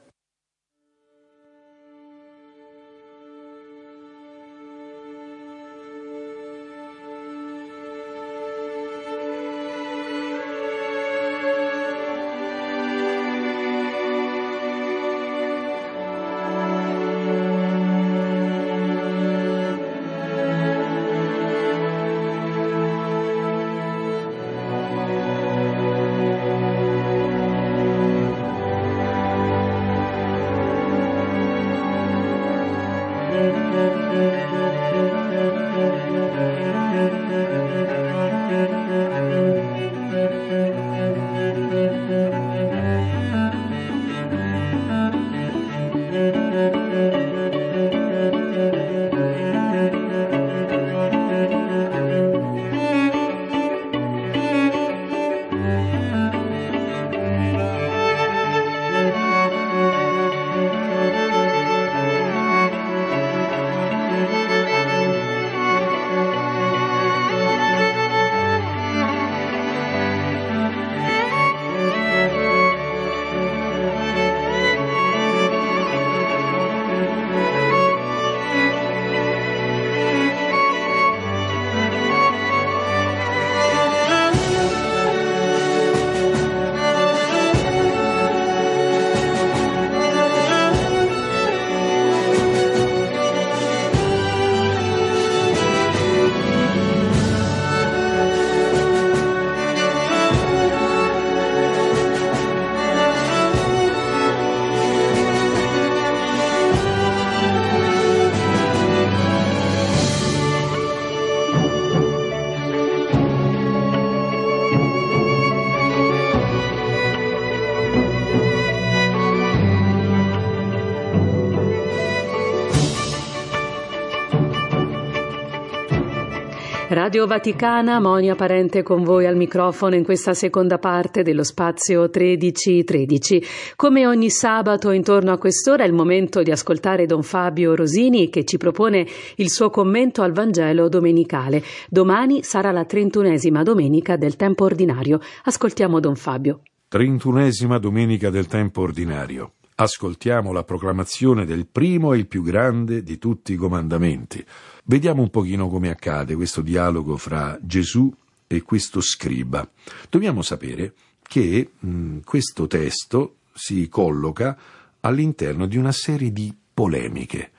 Radio 126.92 127.26
Vaticana, 127.26 128.00
Monia 128.00 128.34
Parente 128.34 128.82
con 128.82 129.02
voi 129.02 129.24
al 129.24 129.34
microfono 129.34 129.94
in 129.94 130.04
questa 130.04 130.34
seconda 130.34 130.76
parte 130.76 131.22
dello 131.22 131.42
spazio 131.42 132.10
1313. 132.12 133.42
Come 133.76 134.06
ogni 134.06 134.28
sabato 134.28 134.90
intorno 134.90 135.32
a 135.32 135.38
quest'ora 135.38 135.84
è 135.84 135.86
il 135.86 135.94
momento 135.94 136.42
di 136.42 136.50
ascoltare 136.50 137.06
Don 137.06 137.22
Fabio 137.22 137.74
Rosini 137.74 138.28
che 138.28 138.44
ci 138.44 138.58
propone 138.58 139.06
il 139.36 139.48
suo 139.48 139.70
commento 139.70 140.20
al 140.20 140.32
Vangelo 140.32 140.90
domenicale. 140.90 141.62
Domani 141.88 142.42
sarà 142.42 142.72
la 142.72 142.84
trentunesima 142.84 143.62
domenica 143.62 144.16
del 144.16 144.36
tempo 144.36 144.64
ordinario. 144.64 145.18
Ascoltiamo 145.44 145.98
Don 145.98 146.14
Fabio. 146.14 146.60
Trentunesima 146.88 147.78
domenica 147.78 148.28
del 148.28 148.46
tempo 148.46 148.82
ordinario. 148.82 149.52
Ascoltiamo 149.82 150.52
la 150.52 150.62
proclamazione 150.62 151.44
del 151.44 151.66
primo 151.66 152.12
e 152.12 152.18
il 152.18 152.28
più 152.28 152.42
grande 152.42 153.02
di 153.02 153.18
tutti 153.18 153.52
i 153.52 153.56
comandamenti 153.56 154.44
Vediamo 154.84 155.22
un 155.22 155.30
pochino 155.30 155.68
come 155.68 155.90
accade 155.90 156.36
questo 156.36 156.60
dialogo 156.60 157.16
fra 157.16 157.58
Gesù 157.60 158.12
e 158.46 158.62
questo 158.62 159.00
scriba. 159.00 159.68
Dobbiamo 160.08 160.42
sapere 160.42 160.94
che 161.20 161.70
mh, 161.78 162.18
questo 162.24 162.68
testo 162.68 163.36
si 163.52 163.88
colloca 163.88 164.56
all'interno 165.00 165.66
di 165.66 165.76
una 165.76 165.92
serie 165.92 166.32
di 166.32 166.54
polemiche. 166.72 167.50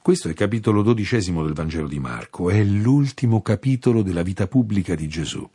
Questo 0.00 0.28
è 0.28 0.30
il 0.30 0.36
capitolo 0.36 0.82
dodicesimo 0.82 1.42
del 1.42 1.52
Vangelo 1.52 1.88
di 1.88 1.98
Marco, 1.98 2.50
è 2.50 2.62
l'ultimo 2.62 3.42
capitolo 3.42 4.02
della 4.02 4.22
vita 4.22 4.46
pubblica 4.46 4.94
di 4.94 5.08
Gesù. 5.08 5.48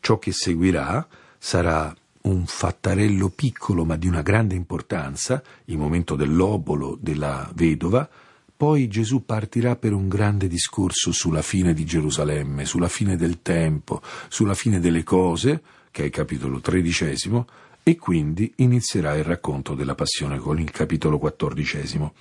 Ciò 0.00 0.18
che 0.18 0.32
seguirà 0.32 1.06
sarà 1.38 1.94
un 2.22 2.46
fattarello 2.46 3.28
piccolo 3.30 3.84
ma 3.84 3.96
di 3.96 4.06
una 4.06 4.22
grande 4.22 4.54
importanza, 4.54 5.42
il 5.66 5.78
momento 5.78 6.14
dell'obolo 6.14 6.96
della 7.00 7.50
vedova, 7.54 8.08
poi 8.56 8.86
Gesù 8.86 9.24
partirà 9.24 9.74
per 9.74 9.92
un 9.92 10.06
grande 10.06 10.46
discorso 10.46 11.10
sulla 11.10 11.42
fine 11.42 11.74
di 11.74 11.84
Gerusalemme, 11.84 12.64
sulla 12.64 12.88
fine 12.88 13.16
del 13.16 13.42
tempo, 13.42 14.00
sulla 14.28 14.54
fine 14.54 14.78
delle 14.78 15.02
cose, 15.02 15.62
che 15.90 16.02
è 16.02 16.04
il 16.06 16.12
capitolo 16.12 16.60
tredicesimo, 16.60 17.46
e 17.82 17.96
quindi 17.96 18.52
inizierà 18.56 19.16
il 19.16 19.24
racconto 19.24 19.74
della 19.74 19.96
passione 19.96 20.38
con 20.38 20.60
il 20.60 20.70
capitolo 20.70 21.18
quattordicesimo. 21.18 22.14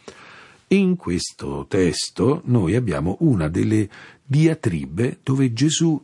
In 0.69 0.95
questo 0.95 1.67
testo 1.69 2.41
noi 2.45 2.75
abbiamo 2.75 3.17
una 3.19 3.47
delle 3.47 3.87
diatribe 4.23 5.19
dove 5.21 5.53
Gesù 5.53 6.03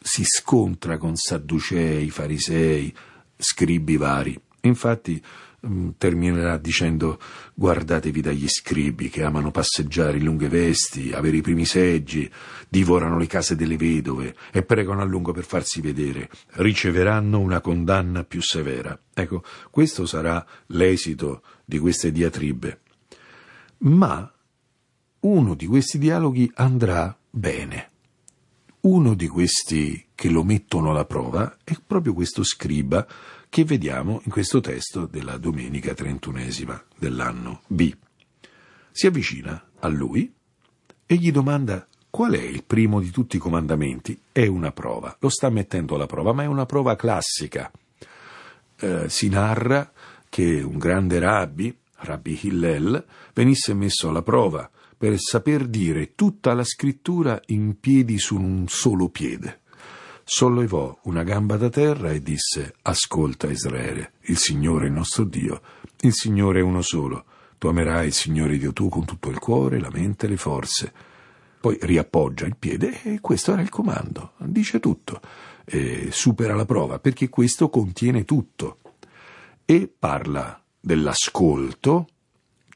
si 0.00 0.22
scontra 0.24 0.96
con 0.96 1.16
sadducei, 1.16 2.08
farisei, 2.08 2.94
scribi 3.36 3.96
vari. 3.96 4.38
Infatti 4.62 5.22
Mm, 5.66 5.90
terminerà 5.98 6.58
dicendo 6.58 7.18
guardatevi 7.54 8.20
dagli 8.20 8.46
scribi 8.46 9.08
che 9.08 9.24
amano 9.24 9.50
passeggiare 9.50 10.18
in 10.18 10.24
lunghe 10.24 10.48
vesti, 10.48 11.12
avere 11.12 11.38
i 11.38 11.40
primi 11.40 11.64
seggi, 11.64 12.30
divorano 12.68 13.18
le 13.18 13.26
case 13.26 13.56
delle 13.56 13.76
vedove 13.76 14.36
e 14.52 14.62
pregano 14.62 15.00
a 15.00 15.04
lungo 15.04 15.32
per 15.32 15.44
farsi 15.44 15.80
vedere, 15.80 16.30
riceveranno 16.52 17.40
una 17.40 17.60
condanna 17.60 18.22
più 18.22 18.40
severa. 18.42 18.96
Ecco, 19.12 19.42
questo 19.70 20.06
sarà 20.06 20.44
l'esito 20.66 21.42
di 21.64 21.78
queste 21.78 22.12
diatribe. 22.12 22.80
Ma 23.78 24.32
uno 25.20 25.54
di 25.54 25.66
questi 25.66 25.98
dialoghi 25.98 26.50
andrà 26.54 27.16
bene. 27.28 27.90
Uno 28.86 29.14
di 29.14 29.26
questi 29.26 30.10
che 30.14 30.28
lo 30.28 30.44
mettono 30.44 30.90
alla 30.90 31.04
prova 31.04 31.56
è 31.64 31.72
proprio 31.84 32.14
questo 32.14 32.44
scriba 32.44 33.04
che 33.48 33.64
vediamo 33.64 34.20
in 34.22 34.30
questo 34.30 34.60
testo 34.60 35.06
della 35.06 35.38
domenica 35.38 35.92
trentunesima 35.92 36.80
dell'anno 36.96 37.62
B. 37.66 37.92
Si 38.92 39.08
avvicina 39.08 39.70
a 39.80 39.88
lui 39.88 40.32
e 41.04 41.14
gli 41.16 41.32
domanda 41.32 41.84
qual 42.08 42.34
è 42.34 42.40
il 42.40 42.62
primo 42.62 43.00
di 43.00 43.10
tutti 43.10 43.34
i 43.34 43.40
comandamenti. 43.40 44.20
È 44.30 44.46
una 44.46 44.70
prova, 44.70 45.16
lo 45.18 45.30
sta 45.30 45.50
mettendo 45.50 45.96
alla 45.96 46.06
prova, 46.06 46.32
ma 46.32 46.44
è 46.44 46.46
una 46.46 46.64
prova 46.64 46.94
classica. 46.94 47.68
Eh, 48.78 49.08
si 49.08 49.28
narra 49.28 49.90
che 50.28 50.62
un 50.62 50.78
grande 50.78 51.18
rabbi, 51.18 51.76
Rabbi 51.92 52.38
Hillel, 52.40 53.04
venisse 53.34 53.74
messo 53.74 54.10
alla 54.10 54.22
prova 54.22 54.70
per 54.96 55.18
saper 55.18 55.66
dire 55.66 56.14
tutta 56.14 56.54
la 56.54 56.64
scrittura 56.64 57.40
in 57.46 57.78
piedi 57.78 58.18
su 58.18 58.36
un 58.36 58.66
solo 58.68 59.08
piede. 59.08 59.60
Sollevò 60.24 60.98
una 61.04 61.22
gamba 61.22 61.56
da 61.56 61.68
terra 61.68 62.10
e 62.10 62.20
disse: 62.20 62.74
Ascolta 62.82 63.48
Israele, 63.48 64.14
il 64.22 64.36
Signore 64.38 64.86
è 64.86 64.90
nostro 64.90 65.24
Dio, 65.24 65.60
il 66.00 66.12
Signore 66.12 66.60
è 66.60 66.62
uno 66.62 66.82
solo. 66.82 67.24
Tu 67.58 67.68
amerai 67.68 68.06
il 68.06 68.12
Signore 68.12 68.58
Dio 68.58 68.72
tuo 68.72 68.88
con 68.88 69.04
tutto 69.04 69.30
il 69.30 69.38
cuore, 69.38 69.78
la 69.78 69.90
mente 69.92 70.26
e 70.26 70.28
le 70.30 70.36
forze. 70.36 70.92
Poi 71.60 71.78
riappoggia 71.80 72.46
il 72.46 72.56
piede 72.56 73.02
e 73.02 73.20
questo 73.20 73.52
era 73.52 73.62
il 73.62 73.70
comando. 73.70 74.32
Dice 74.38 74.80
tutto. 74.80 75.20
E 75.64 76.08
supera 76.10 76.54
la 76.54 76.64
prova 76.64 76.98
perché 76.98 77.28
questo 77.28 77.68
contiene 77.70 78.24
tutto. 78.24 78.78
E 79.64 79.92
parla 79.98 80.62
dell'ascolto, 80.78 82.06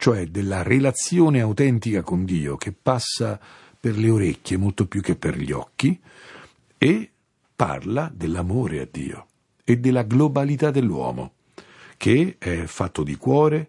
cioè 0.00 0.28
della 0.28 0.62
relazione 0.62 1.42
autentica 1.42 2.00
con 2.00 2.24
Dio 2.24 2.56
che 2.56 2.72
passa 2.72 3.38
per 3.78 3.98
le 3.98 4.08
orecchie 4.08 4.56
molto 4.56 4.86
più 4.86 5.02
che 5.02 5.14
per 5.14 5.36
gli 5.36 5.52
occhi, 5.52 6.00
e 6.78 7.10
parla 7.54 8.10
dell'amore 8.10 8.80
a 8.80 8.88
Dio 8.90 9.26
e 9.62 9.76
della 9.76 10.04
globalità 10.04 10.70
dell'uomo, 10.70 11.32
che 11.98 12.36
è 12.38 12.64
fatto 12.64 13.02
di 13.02 13.16
cuore, 13.16 13.68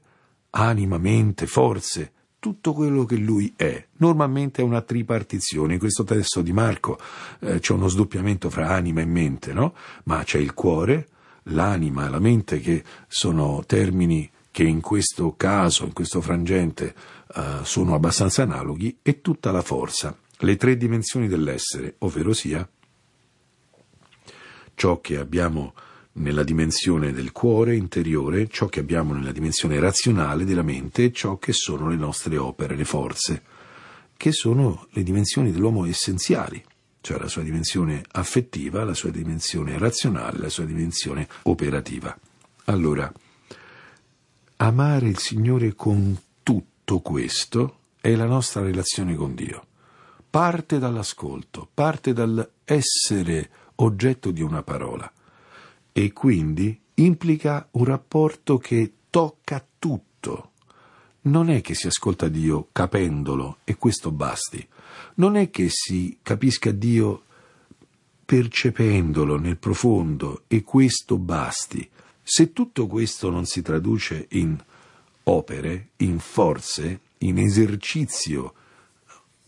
anima, 0.52 0.98
mente, 0.98 1.48
forze, 1.48 2.14
tutto 2.40 2.72
quello 2.72 3.04
che 3.04 3.18
lui 3.18 3.52
è. 3.58 3.86
Normalmente 3.98 4.62
è 4.62 4.64
una 4.64 4.82
tripartizione. 4.82 5.74
In 5.74 5.80
questo 5.80 6.06
testo 6.06 6.42
di 6.42 6.54
Marco 6.54 6.98
eh, 7.42 7.60
c'è 7.60 7.74
uno 7.74 7.90
sdoppiamento 7.90 8.50
fra 8.50 8.70
anima 8.70 9.02
e 9.02 9.06
mente, 9.06 9.52
no? 9.52 9.76
Ma 10.06 10.24
c'è 10.24 10.38
il 10.38 10.54
cuore, 10.54 11.10
l'anima 11.44 12.08
e 12.08 12.10
la 12.10 12.20
mente 12.20 12.62
che 12.62 12.86
sono 13.10 13.64
termini 13.66 14.32
che 14.52 14.64
in 14.64 14.82
questo 14.82 15.36
caso, 15.38 15.86
in 15.86 15.94
questo 15.94 16.22
frangente, 16.22 16.94
uh, 17.36 17.64
sono 17.64 17.96
abbastanza 17.96 18.44
analoghi, 18.44 19.00
e 19.02 19.22
tutta 19.22 19.52
la 19.52 19.62
forza, 19.62 20.16
le 20.40 20.56
tre 20.58 20.76
dimensioni 20.78 21.28
dell'essere, 21.28 21.96
ovvero 22.00 22.34
sia 22.34 22.68
ciò 24.76 25.00
che 25.00 25.18
abbiamo 25.18 25.74
nella 26.14 26.44
dimensione 26.44 27.14
del 27.14 27.32
cuore 27.32 27.76
interiore, 27.76 28.48
ciò 28.48 28.66
che 28.66 28.80
abbiamo 28.80 29.14
nella 29.14 29.32
dimensione 29.32 29.80
razionale 29.80 30.44
della 30.44 30.64
mente 30.64 31.06
e 31.06 31.12
ciò 31.14 31.38
che 31.38 31.54
sono 31.54 31.88
le 31.88 31.96
nostre 31.96 32.38
opere, 32.38 32.76
le 32.76 32.84
forze, 32.84 33.44
che 34.18 34.32
sono 34.32 34.88
le 34.92 35.04
dimensioni 35.04 35.52
dell'uomo 35.52 35.86
essenziali, 35.86 36.62
cioè 37.00 37.18
la 37.18 37.28
sua 37.28 37.44
dimensione 37.44 38.04
affettiva, 38.12 38.84
la 38.84 38.94
sua 38.94 39.10
dimensione 39.10 39.78
razionale, 39.78 40.40
la 40.40 40.50
sua 40.50 40.66
dimensione 40.66 41.28
operativa. 41.44 42.16
Allora, 42.66 43.12
Amare 44.64 45.08
il 45.08 45.18
Signore 45.18 45.74
con 45.74 46.16
tutto 46.44 47.00
questo 47.00 47.80
è 48.00 48.14
la 48.14 48.28
nostra 48.28 48.62
relazione 48.62 49.16
con 49.16 49.34
Dio. 49.34 49.66
Parte 50.30 50.78
dall'ascolto, 50.78 51.68
parte 51.74 52.14
dall'essere 52.14 53.50
oggetto 53.78 54.30
di 54.30 54.44
una 54.44 54.62
parola 54.62 55.12
e 55.92 56.14
quindi 56.14 56.80
implica 56.94 57.70
un 57.72 57.86
rapporto 57.86 58.60
che 58.60 58.94
tocca 59.10 59.66
tutto. 59.80 60.52
Non 61.22 61.50
è 61.50 61.62
che 61.62 61.74
si 61.74 61.88
ascolta 61.88 62.28
Dio 62.28 62.68
capendolo 62.72 63.58
e 63.64 63.78
questo 63.78 64.12
basti. 64.12 64.64
Non 65.16 65.38
è 65.38 65.50
che 65.50 65.70
si 65.72 66.20
capisca 66.22 66.70
Dio 66.70 67.24
percependolo 68.24 69.40
nel 69.40 69.58
profondo 69.58 70.44
e 70.46 70.62
questo 70.62 71.18
basti. 71.18 71.90
Se 72.24 72.54
tutto 72.54 72.88
questo 72.88 73.30
non 73.30 73.46
si 73.46 73.62
traduce 73.62 74.28
in 74.32 74.58
opere, 75.24 75.90
in 75.98 76.20
forze, 76.20 77.00
in 77.20 77.38
esercizio 77.38 78.54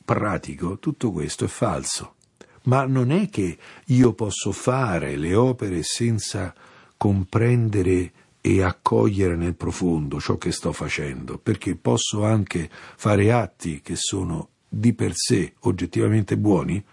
pratico, 0.03 0.79
tutto 0.79 1.11
questo 1.11 1.45
è 1.45 1.47
falso. 1.47 2.15
Ma 2.63 2.85
non 2.85 3.11
è 3.11 3.29
che 3.29 3.57
io 3.87 4.13
posso 4.13 4.51
fare 4.51 5.17
le 5.17 5.35
opere 5.35 5.83
senza 5.83 6.53
comprendere 6.97 8.11
e 8.41 8.61
accogliere 8.61 9.35
nel 9.35 9.55
profondo 9.55 10.19
ciò 10.19 10.37
che 10.37 10.51
sto 10.51 10.73
facendo, 10.73 11.37
perché 11.37 11.75
posso 11.75 12.25
anche 12.25 12.69
fare 12.71 13.31
atti 13.31 13.81
che 13.81 13.95
sono 13.95 14.49
di 14.67 14.93
per 14.93 15.11
sé 15.13 15.53
oggettivamente 15.61 16.37
buoni, 16.37 16.83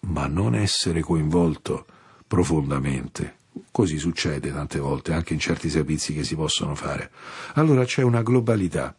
ma 0.00 0.26
non 0.26 0.54
essere 0.54 1.00
coinvolto 1.00 1.86
profondamente 2.26 3.37
Così 3.70 3.98
succede 3.98 4.52
tante 4.52 4.78
volte, 4.78 5.12
anche 5.12 5.32
in 5.32 5.40
certi 5.40 5.68
servizi 5.68 6.14
che 6.14 6.24
si 6.24 6.34
possono 6.34 6.74
fare. 6.74 7.10
Allora 7.54 7.84
c'è 7.84 8.02
una 8.02 8.22
globalità. 8.22 8.94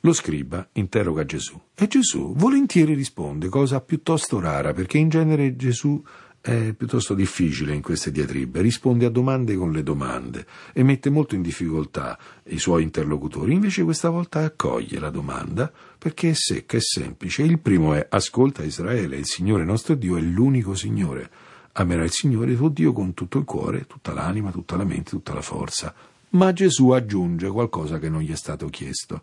Lo 0.00 0.12
scriba 0.12 0.68
interroga 0.72 1.24
Gesù 1.24 1.58
e 1.74 1.86
Gesù 1.86 2.34
volentieri 2.36 2.92
risponde, 2.92 3.48
cosa 3.48 3.80
piuttosto 3.80 4.38
rara, 4.38 4.74
perché 4.74 4.98
in 4.98 5.08
genere 5.08 5.56
Gesù 5.56 6.02
è 6.42 6.74
piuttosto 6.74 7.14
difficile 7.14 7.72
in 7.72 7.80
queste 7.80 8.10
diatribe, 8.10 8.60
risponde 8.60 9.06
a 9.06 9.08
domande 9.08 9.56
con 9.56 9.72
le 9.72 9.82
domande 9.82 10.44
e 10.74 10.82
mette 10.82 11.08
molto 11.08 11.34
in 11.34 11.40
difficoltà 11.40 12.18
i 12.48 12.58
suoi 12.58 12.82
interlocutori, 12.82 13.54
invece 13.54 13.82
questa 13.82 14.10
volta 14.10 14.40
accoglie 14.40 14.98
la 14.98 15.08
domanda 15.08 15.72
perché 15.96 16.28
è 16.28 16.34
secca 16.34 16.76
e 16.76 16.82
semplice. 16.82 17.42
Il 17.42 17.60
primo 17.60 17.94
è 17.94 18.06
ascolta 18.10 18.62
Israele, 18.62 19.16
il 19.16 19.24
Signore 19.24 19.64
nostro 19.64 19.94
Dio 19.94 20.18
è 20.18 20.20
l'unico 20.20 20.74
Signore 20.74 21.30
amerai 21.76 22.04
il 22.04 22.12
Signore 22.12 22.56
tuo 22.56 22.68
Dio 22.68 22.92
con 22.92 23.14
tutto 23.14 23.38
il 23.38 23.44
cuore, 23.44 23.86
tutta 23.86 24.12
l'anima, 24.12 24.50
tutta 24.50 24.76
la 24.76 24.84
mente, 24.84 25.10
tutta 25.10 25.34
la 25.34 25.42
forza. 25.42 25.94
Ma 26.30 26.52
Gesù 26.52 26.90
aggiunge 26.90 27.48
qualcosa 27.48 27.98
che 27.98 28.08
non 28.08 28.20
gli 28.20 28.30
è 28.30 28.36
stato 28.36 28.68
chiesto. 28.68 29.22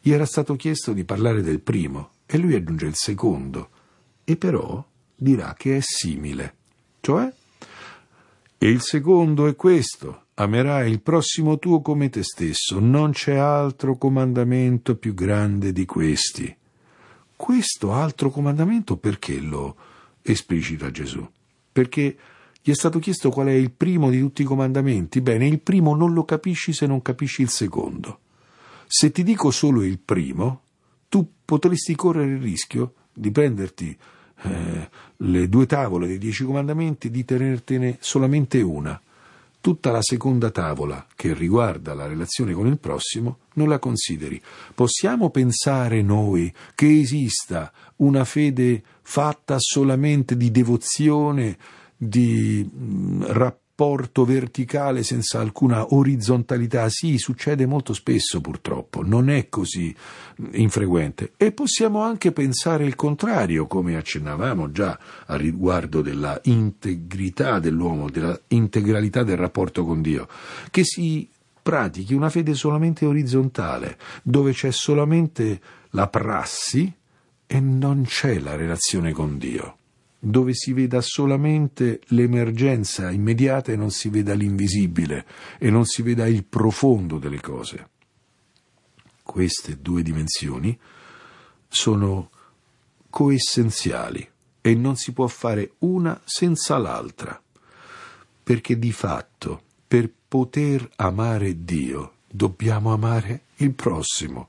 Gli 0.00 0.10
era 0.10 0.26
stato 0.26 0.56
chiesto 0.56 0.92
di 0.92 1.04
parlare 1.04 1.42
del 1.42 1.60
primo 1.60 2.10
e 2.26 2.38
lui 2.38 2.54
aggiunge 2.54 2.86
il 2.86 2.94
secondo, 2.96 3.68
e 4.24 4.36
però 4.36 4.84
dirà 5.14 5.54
che 5.56 5.76
è 5.76 5.80
simile. 5.80 6.56
Cioè? 7.00 7.32
E 8.58 8.68
il 8.68 8.80
secondo 8.80 9.46
è 9.46 9.56
questo, 9.56 10.26
amerai 10.34 10.90
il 10.90 11.00
prossimo 11.00 11.58
tuo 11.58 11.80
come 11.82 12.08
te 12.10 12.22
stesso, 12.22 12.78
non 12.80 13.12
c'è 13.12 13.34
altro 13.34 13.96
comandamento 13.96 14.96
più 14.96 15.14
grande 15.14 15.72
di 15.72 15.84
questi. 15.84 16.54
Questo 17.34 17.92
altro 17.92 18.30
comandamento 18.30 18.96
perché 18.96 19.40
lo 19.40 19.76
esplicita 20.22 20.90
Gesù? 20.90 21.28
Perché 21.72 22.16
gli 22.62 22.70
è 22.70 22.74
stato 22.74 23.00
chiesto 23.00 23.30
qual 23.30 23.48
è 23.48 23.52
il 23.52 23.72
primo 23.72 24.08
di 24.10 24.20
tutti 24.20 24.42
i 24.42 24.44
comandamenti. 24.44 25.20
Bene, 25.20 25.48
il 25.48 25.60
primo 25.60 25.96
non 25.96 26.12
lo 26.12 26.24
capisci 26.24 26.72
se 26.72 26.86
non 26.86 27.02
capisci 27.02 27.42
il 27.42 27.48
secondo. 27.48 28.20
Se 28.86 29.10
ti 29.10 29.24
dico 29.24 29.50
solo 29.50 29.82
il 29.82 29.98
primo, 29.98 30.60
tu 31.08 31.28
potresti 31.44 31.96
correre 31.96 32.32
il 32.32 32.40
rischio 32.40 32.94
di 33.12 33.30
prenderti 33.30 33.96
eh, 34.42 34.90
le 35.16 35.48
due 35.48 35.66
tavole 35.66 36.06
dei 36.06 36.18
dieci 36.18 36.44
comandamenti 36.44 37.08
e 37.08 37.10
di 37.10 37.24
tenertene 37.24 37.96
solamente 38.00 38.60
una. 38.60 39.00
Tutta 39.60 39.92
la 39.92 40.02
seconda 40.02 40.50
tavola, 40.50 41.06
che 41.14 41.34
riguarda 41.34 41.94
la 41.94 42.06
relazione 42.06 42.52
con 42.52 42.66
il 42.66 42.78
prossimo, 42.78 43.38
non 43.54 43.68
la 43.68 43.78
consideri. 43.78 44.40
Possiamo 44.74 45.30
pensare 45.30 46.02
noi 46.02 46.52
che 46.74 46.98
esista 46.98 47.72
una 48.02 48.24
fede 48.24 48.82
fatta 49.02 49.56
solamente 49.58 50.36
di 50.36 50.50
devozione, 50.50 51.56
di 51.96 52.68
mm, 52.68 53.22
rapporto 53.26 54.24
verticale 54.24 55.02
senza 55.02 55.40
alcuna 55.40 55.94
orizzontalità. 55.94 56.88
Sì, 56.88 57.18
succede 57.18 57.66
molto 57.66 57.94
spesso 57.94 58.40
purtroppo, 58.40 59.02
non 59.02 59.30
è 59.30 59.48
così 59.48 59.94
infrequente. 60.52 61.32
E 61.36 61.52
possiamo 61.52 62.02
anche 62.02 62.32
pensare 62.32 62.84
il 62.84 62.96
contrario, 62.96 63.66
come 63.66 63.96
accennavamo 63.96 64.70
già 64.72 64.98
a 65.26 65.36
riguardo 65.36 66.02
della 66.02 66.38
integrità 66.44 67.58
dell'uomo, 67.58 68.10
della 68.10 68.38
integralità 68.48 69.22
del 69.22 69.36
rapporto 69.36 69.84
con 69.84 70.02
Dio, 70.02 70.28
che 70.70 70.84
si 70.84 71.28
pratichi 71.62 72.14
una 72.14 72.28
fede 72.28 72.54
solamente 72.54 73.06
orizzontale, 73.06 73.96
dove 74.24 74.52
c'è 74.52 74.72
solamente 74.72 75.60
la 75.90 76.08
prassi, 76.08 76.92
e 77.52 77.60
non 77.60 78.04
c'è 78.06 78.38
la 78.38 78.56
relazione 78.56 79.12
con 79.12 79.36
Dio, 79.36 79.76
dove 80.18 80.54
si 80.54 80.72
veda 80.72 81.02
solamente 81.02 82.00
l'emergenza 82.06 83.10
immediata 83.10 83.70
e 83.72 83.76
non 83.76 83.90
si 83.90 84.08
veda 84.08 84.32
l'invisibile 84.32 85.26
e 85.58 85.68
non 85.68 85.84
si 85.84 86.00
veda 86.00 86.26
il 86.26 86.44
profondo 86.44 87.18
delle 87.18 87.42
cose. 87.42 87.90
Queste 89.22 89.82
due 89.82 90.02
dimensioni 90.02 90.78
sono 91.68 92.30
coessenziali 93.10 94.26
e 94.62 94.74
non 94.74 94.96
si 94.96 95.12
può 95.12 95.26
fare 95.26 95.72
una 95.80 96.18
senza 96.24 96.78
l'altra, 96.78 97.38
perché 98.42 98.78
di 98.78 98.92
fatto 98.92 99.60
per 99.86 100.10
poter 100.26 100.88
amare 100.96 101.62
Dio 101.66 102.14
dobbiamo 102.26 102.94
amare 102.94 103.42
il 103.56 103.74
prossimo 103.74 104.48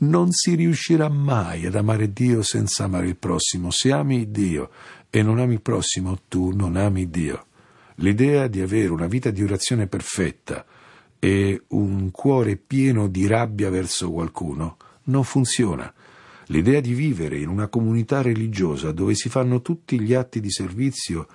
non 0.00 0.32
si 0.32 0.54
riuscirà 0.54 1.08
mai 1.08 1.66
ad 1.66 1.74
amare 1.74 2.12
Dio 2.12 2.42
senza 2.42 2.84
amare 2.84 3.08
il 3.08 3.16
prossimo. 3.16 3.70
Se 3.70 3.92
ami 3.92 4.30
Dio 4.30 4.70
e 5.10 5.22
non 5.22 5.38
ami 5.38 5.54
il 5.54 5.62
prossimo, 5.62 6.18
tu 6.28 6.52
non 6.54 6.76
ami 6.76 7.10
Dio. 7.10 7.46
L'idea 7.96 8.46
di 8.46 8.60
avere 8.60 8.88
una 8.88 9.06
vita 9.06 9.30
di 9.30 9.42
orazione 9.42 9.86
perfetta 9.86 10.64
e 11.18 11.62
un 11.68 12.10
cuore 12.10 12.56
pieno 12.56 13.08
di 13.08 13.26
rabbia 13.26 13.68
verso 13.68 14.10
qualcuno 14.10 14.76
non 15.04 15.24
funziona. 15.24 15.92
L'idea 16.46 16.80
di 16.80 16.94
vivere 16.94 17.38
in 17.38 17.48
una 17.48 17.68
comunità 17.68 18.22
religiosa 18.22 18.90
dove 18.92 19.14
si 19.14 19.28
fanno 19.28 19.60
tutti 19.60 20.00
gli 20.00 20.14
atti 20.14 20.40
di 20.40 20.50
servizio 20.50 21.26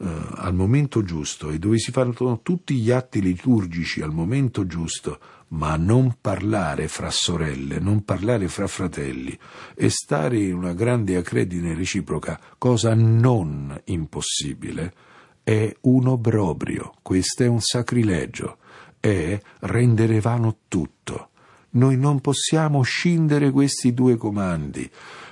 al 0.00 0.54
momento 0.54 1.02
giusto 1.02 1.50
e 1.50 1.58
dove 1.58 1.78
si 1.78 1.90
fanno 1.90 2.40
tutti 2.42 2.74
gli 2.76 2.90
atti 2.90 3.20
liturgici 3.20 4.00
al 4.00 4.12
momento 4.12 4.66
giusto, 4.66 5.18
ma 5.48 5.76
non 5.76 6.18
parlare 6.20 6.88
fra 6.88 7.10
sorelle, 7.10 7.78
non 7.78 8.04
parlare 8.04 8.48
fra 8.48 8.66
fratelli 8.66 9.36
e 9.74 9.88
stare 9.88 10.38
in 10.38 10.54
una 10.54 10.72
grande 10.72 11.16
accredine 11.16 11.74
reciproca, 11.74 12.38
cosa 12.58 12.94
non 12.94 13.80
impossibile, 13.86 14.94
è 15.42 15.74
un 15.82 16.06
obbrobrio, 16.06 16.94
questo 17.02 17.42
è 17.42 17.46
un 17.46 17.60
sacrilegio, 17.60 18.58
è 19.00 19.40
rendere 19.60 20.20
vano 20.20 20.58
tutto. 20.68 21.30
Noi 21.70 21.96
non 21.96 22.20
possiamo 22.20 22.82
scindere 22.82 23.50
questi 23.50 23.92
due 23.92 24.16
comandi. 24.16 24.90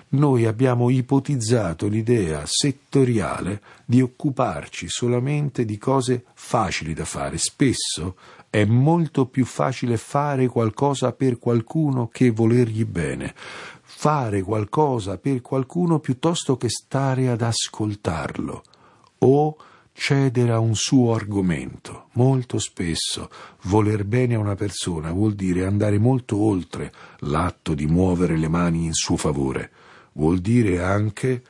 Noi 0.09 0.47
abbiamo 0.47 0.91
ipotizzato 0.91 1.89
l'idea 1.89 2.43
settoriale 2.45 3.61
di 3.85 4.01
occuparci 4.01 4.89
solamente 4.89 5.65
di 5.65 5.79
cose 5.79 6.25
facili 6.35 6.95
da 6.95 7.05
fare. 7.05 7.39
Spesso 7.39 8.17
è 8.49 8.65
molto 8.65 9.27
più 9.27 9.45
facile 9.45 9.97
fare 9.97 10.47
qualcosa 10.47 11.13
per 11.13 11.39
qualcuno 11.39 12.09
che 12.09 12.31
volergli 12.31 12.85
bene. 12.85 13.35
Fare 13.83 14.43
qualcosa 14.43 15.19
per 15.19 15.41
qualcuno 15.41 15.99
piuttosto 15.99 16.57
che 16.57 16.69
stare 16.69 17.29
ad 17.29 17.43
ascoltarlo 17.43 18.63
o 19.19 19.57
cedere 19.97 20.53
a 20.53 20.59
un 20.59 20.75
suo 20.75 21.15
argomento. 21.15 22.09
Molto 22.13 22.59
spesso 22.59 23.31
voler 23.63 24.05
bene 24.05 24.35
a 24.35 24.39
una 24.39 24.55
persona 24.55 25.11
vuol 25.11 25.35
dire 25.35 25.65
andare 25.65 25.99
molto 25.99 26.37
oltre 26.37 26.93
l'atto 27.21 27.73
di 27.75 27.87
muovere 27.87 28.37
le 28.37 28.49
mani 28.49 28.85
in 28.85 28.93
suo 28.93 29.17
favore, 29.17 29.71
vuol 30.13 30.39
dire 30.39 30.83
anche 30.83 31.43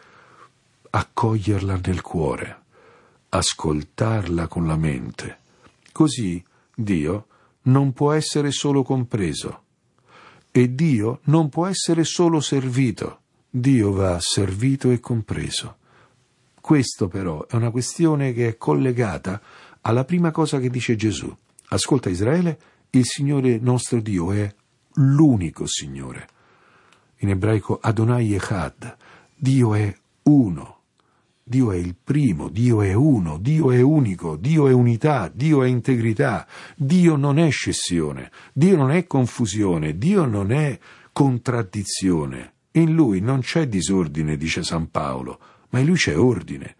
accoglierla 0.89 1.81
nel 1.85 2.01
cuore, 2.01 2.63
ascoltarla 3.31 4.47
con 4.47 4.67
la 4.67 4.77
mente. 4.77 5.39
Così 5.91 6.43
Dio 6.75 7.27
non 7.63 7.93
può 7.93 8.13
essere 8.13 8.53
solo 8.53 8.83
compreso 8.85 9.63
e 10.53 10.75
Dio 10.75 11.19
non 11.25 11.49
può 11.49 11.67
essere 11.67 12.05
solo 12.05 12.41
servito. 12.41 13.21
Dio 13.51 13.93
va 13.93 14.19
servito 14.21 14.91
e 14.91 15.01
compreso. 15.01 15.79
Questo 16.67 17.07
però 17.07 17.47
è 17.47 17.55
una 17.55 17.71
questione 17.71 18.33
che 18.33 18.49
è 18.49 18.57
collegata 18.57 19.41
alla 19.83 20.05
prima 20.05 20.33
cosa 20.33 20.59
che 20.59 20.69
dice 20.69 20.97
Gesù. 20.97 21.33
Ascolta 21.69 22.11
Israele, 22.11 22.59
il 22.91 23.05
Signore 23.05 23.61
nostro 23.61 24.01
Dio 24.01 24.33
è 24.33 24.53
l'unico 24.95 25.65
Signore. 25.69 26.27
In 27.19 27.29
ebraico 27.29 27.79
Adonai 27.81 28.35
Echad, 28.35 28.97
Dio 29.37 29.77
è 29.77 29.97
uno. 30.25 30.81
Dio 31.45 31.71
è 31.71 31.77
il 31.77 31.95
primo, 32.03 32.49
Dio 32.49 32.83
è 32.83 32.95
uno, 32.95 33.39
Dio 33.39 33.71
è 33.71 33.81
unico, 33.81 34.35
Dio 34.35 34.67
è 34.67 34.73
unità, 34.73 35.31
Dio 35.33 35.63
è 35.63 35.69
integrità, 35.69 36.49
Dio 36.75 37.15
non 37.15 37.39
è 37.39 37.49
scissione, 37.49 38.33
Dio 38.53 38.75
non 38.75 38.91
è 38.91 39.07
confusione, 39.07 39.97
Dio 39.99 40.25
non 40.25 40.51
è 40.51 40.77
contraddizione. 41.13 42.55
In 42.73 42.93
lui 42.93 43.21
non 43.21 43.39
c'è 43.39 43.69
disordine, 43.69 44.37
dice 44.37 44.65
San 44.65 44.91
Paolo, 44.91 45.39
ma 45.77 45.83
in 45.83 45.89
lui 45.89 45.97
c'è 45.97 46.19
ordine, 46.19 46.77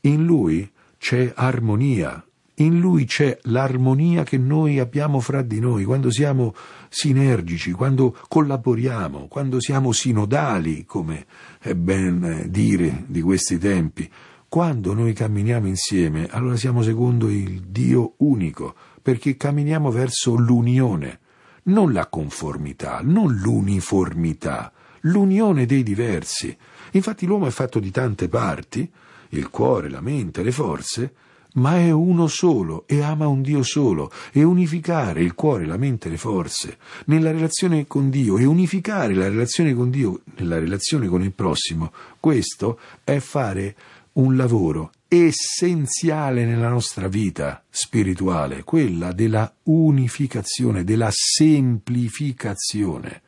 in 0.00 0.24
lui 0.24 0.68
c'è 0.98 1.32
armonia, 1.36 2.24
in 2.54 2.80
lui 2.80 3.04
c'è 3.04 3.38
l'armonia 3.42 4.24
che 4.24 4.36
noi 4.36 4.80
abbiamo 4.80 5.20
fra 5.20 5.42
di 5.42 5.60
noi, 5.60 5.84
quando 5.84 6.10
siamo 6.10 6.52
sinergici, 6.88 7.70
quando 7.70 8.16
collaboriamo, 8.28 9.28
quando 9.28 9.60
siamo 9.60 9.92
sinodali, 9.92 10.84
come 10.84 11.24
è 11.60 11.74
ben 11.74 12.46
dire 12.48 13.04
di 13.06 13.20
questi 13.20 13.58
tempi. 13.58 14.10
Quando 14.48 14.92
noi 14.92 15.12
camminiamo 15.12 15.68
insieme, 15.68 16.26
allora 16.28 16.56
siamo 16.56 16.82
secondo 16.82 17.30
il 17.30 17.60
Dio 17.68 18.14
unico, 18.16 18.74
perché 19.00 19.36
camminiamo 19.36 19.92
verso 19.92 20.34
l'unione, 20.34 21.20
non 21.64 21.92
la 21.92 22.08
conformità, 22.08 22.98
non 23.04 23.32
l'uniformità, 23.32 24.72
l'unione 25.02 25.64
dei 25.64 25.84
diversi. 25.84 26.56
Infatti 26.92 27.26
l'uomo 27.26 27.46
è 27.46 27.50
fatto 27.50 27.78
di 27.78 27.90
tante 27.90 28.28
parti, 28.28 28.90
il 29.30 29.50
cuore, 29.50 29.88
la 29.88 30.00
mente, 30.00 30.42
le 30.42 30.52
forze, 30.52 31.14
ma 31.54 31.78
è 31.78 31.90
uno 31.90 32.28
solo 32.28 32.84
e 32.86 33.02
ama 33.02 33.26
un 33.26 33.42
Dio 33.42 33.62
solo 33.62 34.10
e 34.32 34.42
unificare 34.42 35.22
il 35.22 35.34
cuore, 35.34 35.66
la 35.66 35.76
mente 35.76 36.08
le 36.08 36.16
forze 36.16 36.78
nella 37.06 37.32
relazione 37.32 37.86
con 37.86 38.10
Dio 38.10 38.38
e 38.38 38.44
unificare 38.44 39.14
la 39.14 39.28
relazione 39.28 39.74
con 39.74 39.90
Dio 39.90 40.20
nella 40.36 40.58
relazione 40.58 41.08
con 41.08 41.22
il 41.22 41.32
prossimo, 41.32 41.92
questo 42.20 42.78
è 43.02 43.18
fare 43.18 43.74
un 44.12 44.36
lavoro 44.36 44.92
essenziale 45.08 46.44
nella 46.44 46.68
nostra 46.68 47.08
vita 47.08 47.64
spirituale, 47.68 48.62
quella 48.62 49.12
della 49.12 49.52
unificazione, 49.64 50.84
della 50.84 51.10
semplificazione. 51.10 53.22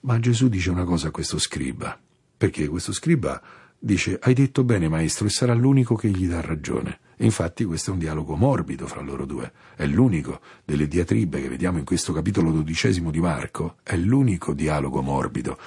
Ma 0.00 0.18
Gesù 0.18 0.48
dice 0.48 0.70
una 0.70 0.84
cosa 0.84 1.08
a 1.08 1.10
questo 1.10 1.38
scriba, 1.38 1.98
perché 2.40 2.68
questo 2.68 2.94
scriba 2.94 3.38
dice 3.78 4.18
hai 4.18 4.32
detto 4.32 4.64
bene 4.64 4.88
maestro 4.88 5.26
e 5.26 5.28
sarà 5.28 5.52
l'unico 5.52 5.94
che 5.94 6.08
gli 6.08 6.26
dà 6.26 6.40
ragione. 6.40 7.00
Infatti 7.18 7.66
questo 7.66 7.90
è 7.90 7.92
un 7.92 7.98
dialogo 7.98 8.34
morbido 8.34 8.86
fra 8.86 9.02
loro 9.02 9.26
due, 9.26 9.52
è 9.76 9.84
l'unico 9.84 10.40
delle 10.64 10.88
diatribe 10.88 11.42
che 11.42 11.50
vediamo 11.50 11.76
in 11.76 11.84
questo 11.84 12.14
capitolo 12.14 12.50
dodicesimo 12.50 13.10
di 13.10 13.20
Marco, 13.20 13.76
è 13.82 13.94
l'unico 13.94 14.54
dialogo 14.54 15.02
morbido. 15.02 15.58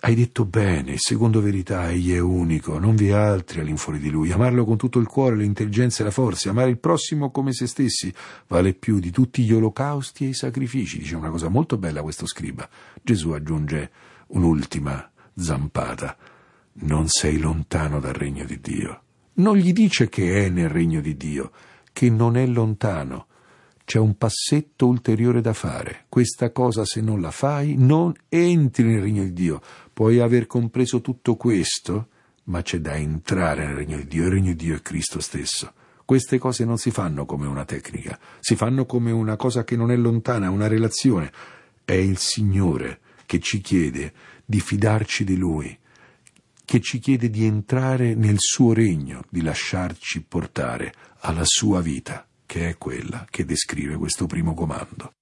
Hai 0.00 0.14
detto 0.14 0.46
bene, 0.46 0.94
secondo 0.96 1.42
verità 1.42 1.90
egli 1.90 2.14
è 2.14 2.20
unico, 2.20 2.78
non 2.78 2.96
vi 2.96 3.08
è 3.08 3.12
altri 3.12 3.60
all'infuori 3.60 3.98
di 3.98 4.08
lui. 4.08 4.32
Amarlo 4.32 4.64
con 4.64 4.78
tutto 4.78 4.98
il 4.98 5.06
cuore, 5.06 5.36
l'intelligenza 5.36 6.00
e 6.00 6.04
la 6.06 6.10
forza, 6.10 6.48
amare 6.48 6.70
il 6.70 6.78
prossimo 6.78 7.30
come 7.30 7.52
se 7.52 7.66
stessi, 7.66 8.10
vale 8.46 8.72
più 8.72 8.98
di 8.98 9.10
tutti 9.10 9.42
gli 9.42 9.52
olocausti 9.52 10.24
e 10.24 10.28
i 10.28 10.34
sacrifici. 10.34 11.00
Dice 11.00 11.16
una 11.16 11.28
cosa 11.28 11.50
molto 11.50 11.76
bella 11.76 12.00
questo 12.00 12.26
scriba. 12.26 12.66
Gesù 13.02 13.32
aggiunge 13.32 13.90
un'ultima 14.28 15.10
zampata. 15.36 16.16
Non 16.78 17.08
sei 17.08 17.38
lontano 17.38 18.00
dal 18.00 18.14
regno 18.14 18.44
di 18.44 18.60
Dio. 18.60 19.02
Non 19.34 19.56
gli 19.56 19.72
dice 19.72 20.08
che 20.08 20.46
è 20.46 20.48
nel 20.48 20.68
regno 20.68 21.00
di 21.00 21.16
Dio, 21.16 21.52
che 21.92 22.10
non 22.10 22.36
è 22.36 22.46
lontano 22.46 23.26
c'è 23.86 24.00
un 24.00 24.18
passetto 24.18 24.88
ulteriore 24.88 25.40
da 25.40 25.52
fare. 25.52 26.06
Questa 26.08 26.50
cosa, 26.50 26.84
se 26.84 27.00
non 27.00 27.20
la 27.20 27.30
fai, 27.30 27.76
non 27.78 28.12
entri 28.28 28.82
nel 28.82 29.00
regno 29.00 29.22
di 29.22 29.32
Dio. 29.32 29.62
Puoi 29.92 30.18
aver 30.18 30.48
compreso 30.48 31.00
tutto 31.00 31.36
questo, 31.36 32.08
ma 32.44 32.62
c'è 32.62 32.80
da 32.80 32.96
entrare 32.96 33.64
nel 33.64 33.76
regno 33.76 33.96
di 33.98 34.08
Dio. 34.08 34.24
Il 34.24 34.30
regno 34.30 34.50
di 34.50 34.56
Dio 34.56 34.74
è 34.74 34.82
Cristo 34.82 35.20
stesso. 35.20 35.72
Queste 36.04 36.36
cose 36.38 36.64
non 36.64 36.78
si 36.78 36.90
fanno 36.90 37.26
come 37.26 37.46
una 37.46 37.64
tecnica, 37.64 38.18
si 38.40 38.56
fanno 38.56 38.86
come 38.86 39.12
una 39.12 39.36
cosa 39.36 39.62
che 39.62 39.76
non 39.76 39.92
è 39.92 39.96
lontana, 39.96 40.50
una 40.50 40.66
relazione. 40.66 41.30
È 41.84 41.92
il 41.92 42.18
Signore 42.18 42.98
che 43.26 43.40
ci 43.40 43.60
chiede 43.60 44.12
di 44.44 44.60
fidarci 44.60 45.24
di 45.24 45.36
Lui, 45.36 45.76
che 46.64 46.80
ci 46.80 46.98
chiede 46.98 47.28
di 47.28 47.44
entrare 47.44 48.14
nel 48.14 48.36
suo 48.38 48.72
regno, 48.72 49.24
di 49.28 49.42
lasciarci 49.42 50.22
portare 50.22 50.94
alla 51.20 51.44
sua 51.44 51.80
vita 51.80 52.26
che 52.46 52.68
è 52.70 52.78
quella 52.78 53.26
che 53.28 53.44
descrive 53.44 53.96
questo 53.96 54.26
primo 54.26 54.54
comando. 54.54 55.15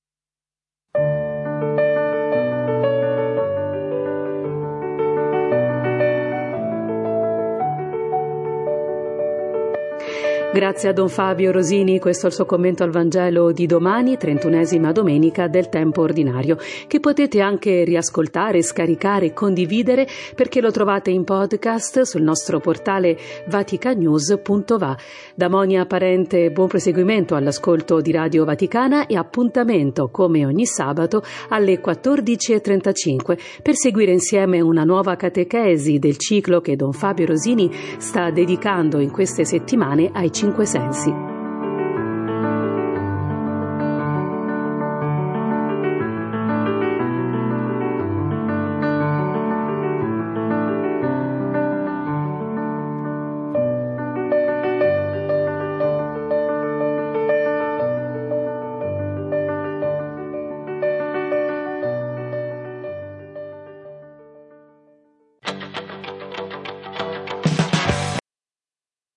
Grazie 10.54 10.90
a 10.90 10.92
Don 10.92 11.08
Fabio 11.08 11.50
Rosini, 11.50 11.98
questo 11.98 12.26
è 12.26 12.28
il 12.28 12.34
suo 12.36 12.44
commento 12.44 12.84
al 12.84 12.92
Vangelo 12.92 13.50
di 13.50 13.66
domani, 13.66 14.12
31esima 14.12 14.92
domenica 14.92 15.48
del 15.48 15.68
tempo 15.68 16.02
ordinario, 16.02 16.56
che 16.86 17.00
potete 17.00 17.40
anche 17.40 17.82
riascoltare, 17.82 18.62
scaricare 18.62 19.26
e 19.26 19.32
condividere 19.32 20.06
perché 20.36 20.60
lo 20.60 20.70
trovate 20.70 21.10
in 21.10 21.24
podcast 21.24 22.02
sul 22.02 22.22
nostro 22.22 22.60
portale 22.60 23.18
vaticanews.va. 23.48 24.96
Da 25.34 25.48
Monia 25.48 25.86
Parente, 25.86 26.52
buon 26.52 26.68
proseguimento 26.68 27.34
all'ascolto 27.34 28.00
di 28.00 28.12
Radio 28.12 28.44
Vaticana 28.44 29.06
e 29.08 29.16
appuntamento 29.16 30.08
come 30.08 30.46
ogni 30.46 30.66
sabato 30.66 31.24
alle 31.48 31.80
14.35 31.80 33.60
per 33.60 33.74
seguire 33.74 34.12
insieme 34.12 34.60
una 34.60 34.84
nuova 34.84 35.16
catechesi 35.16 35.98
del 35.98 36.16
ciclo 36.16 36.60
che 36.60 36.76
Don 36.76 36.92
Fabio 36.92 37.26
Rosini 37.26 37.68
sta 37.98 38.30
dedicando 38.30 39.00
in 39.00 39.10
queste 39.10 39.44
settimane 39.44 40.10
ai 40.12 40.30
cinque 40.44 40.66
sensi. 40.66 41.33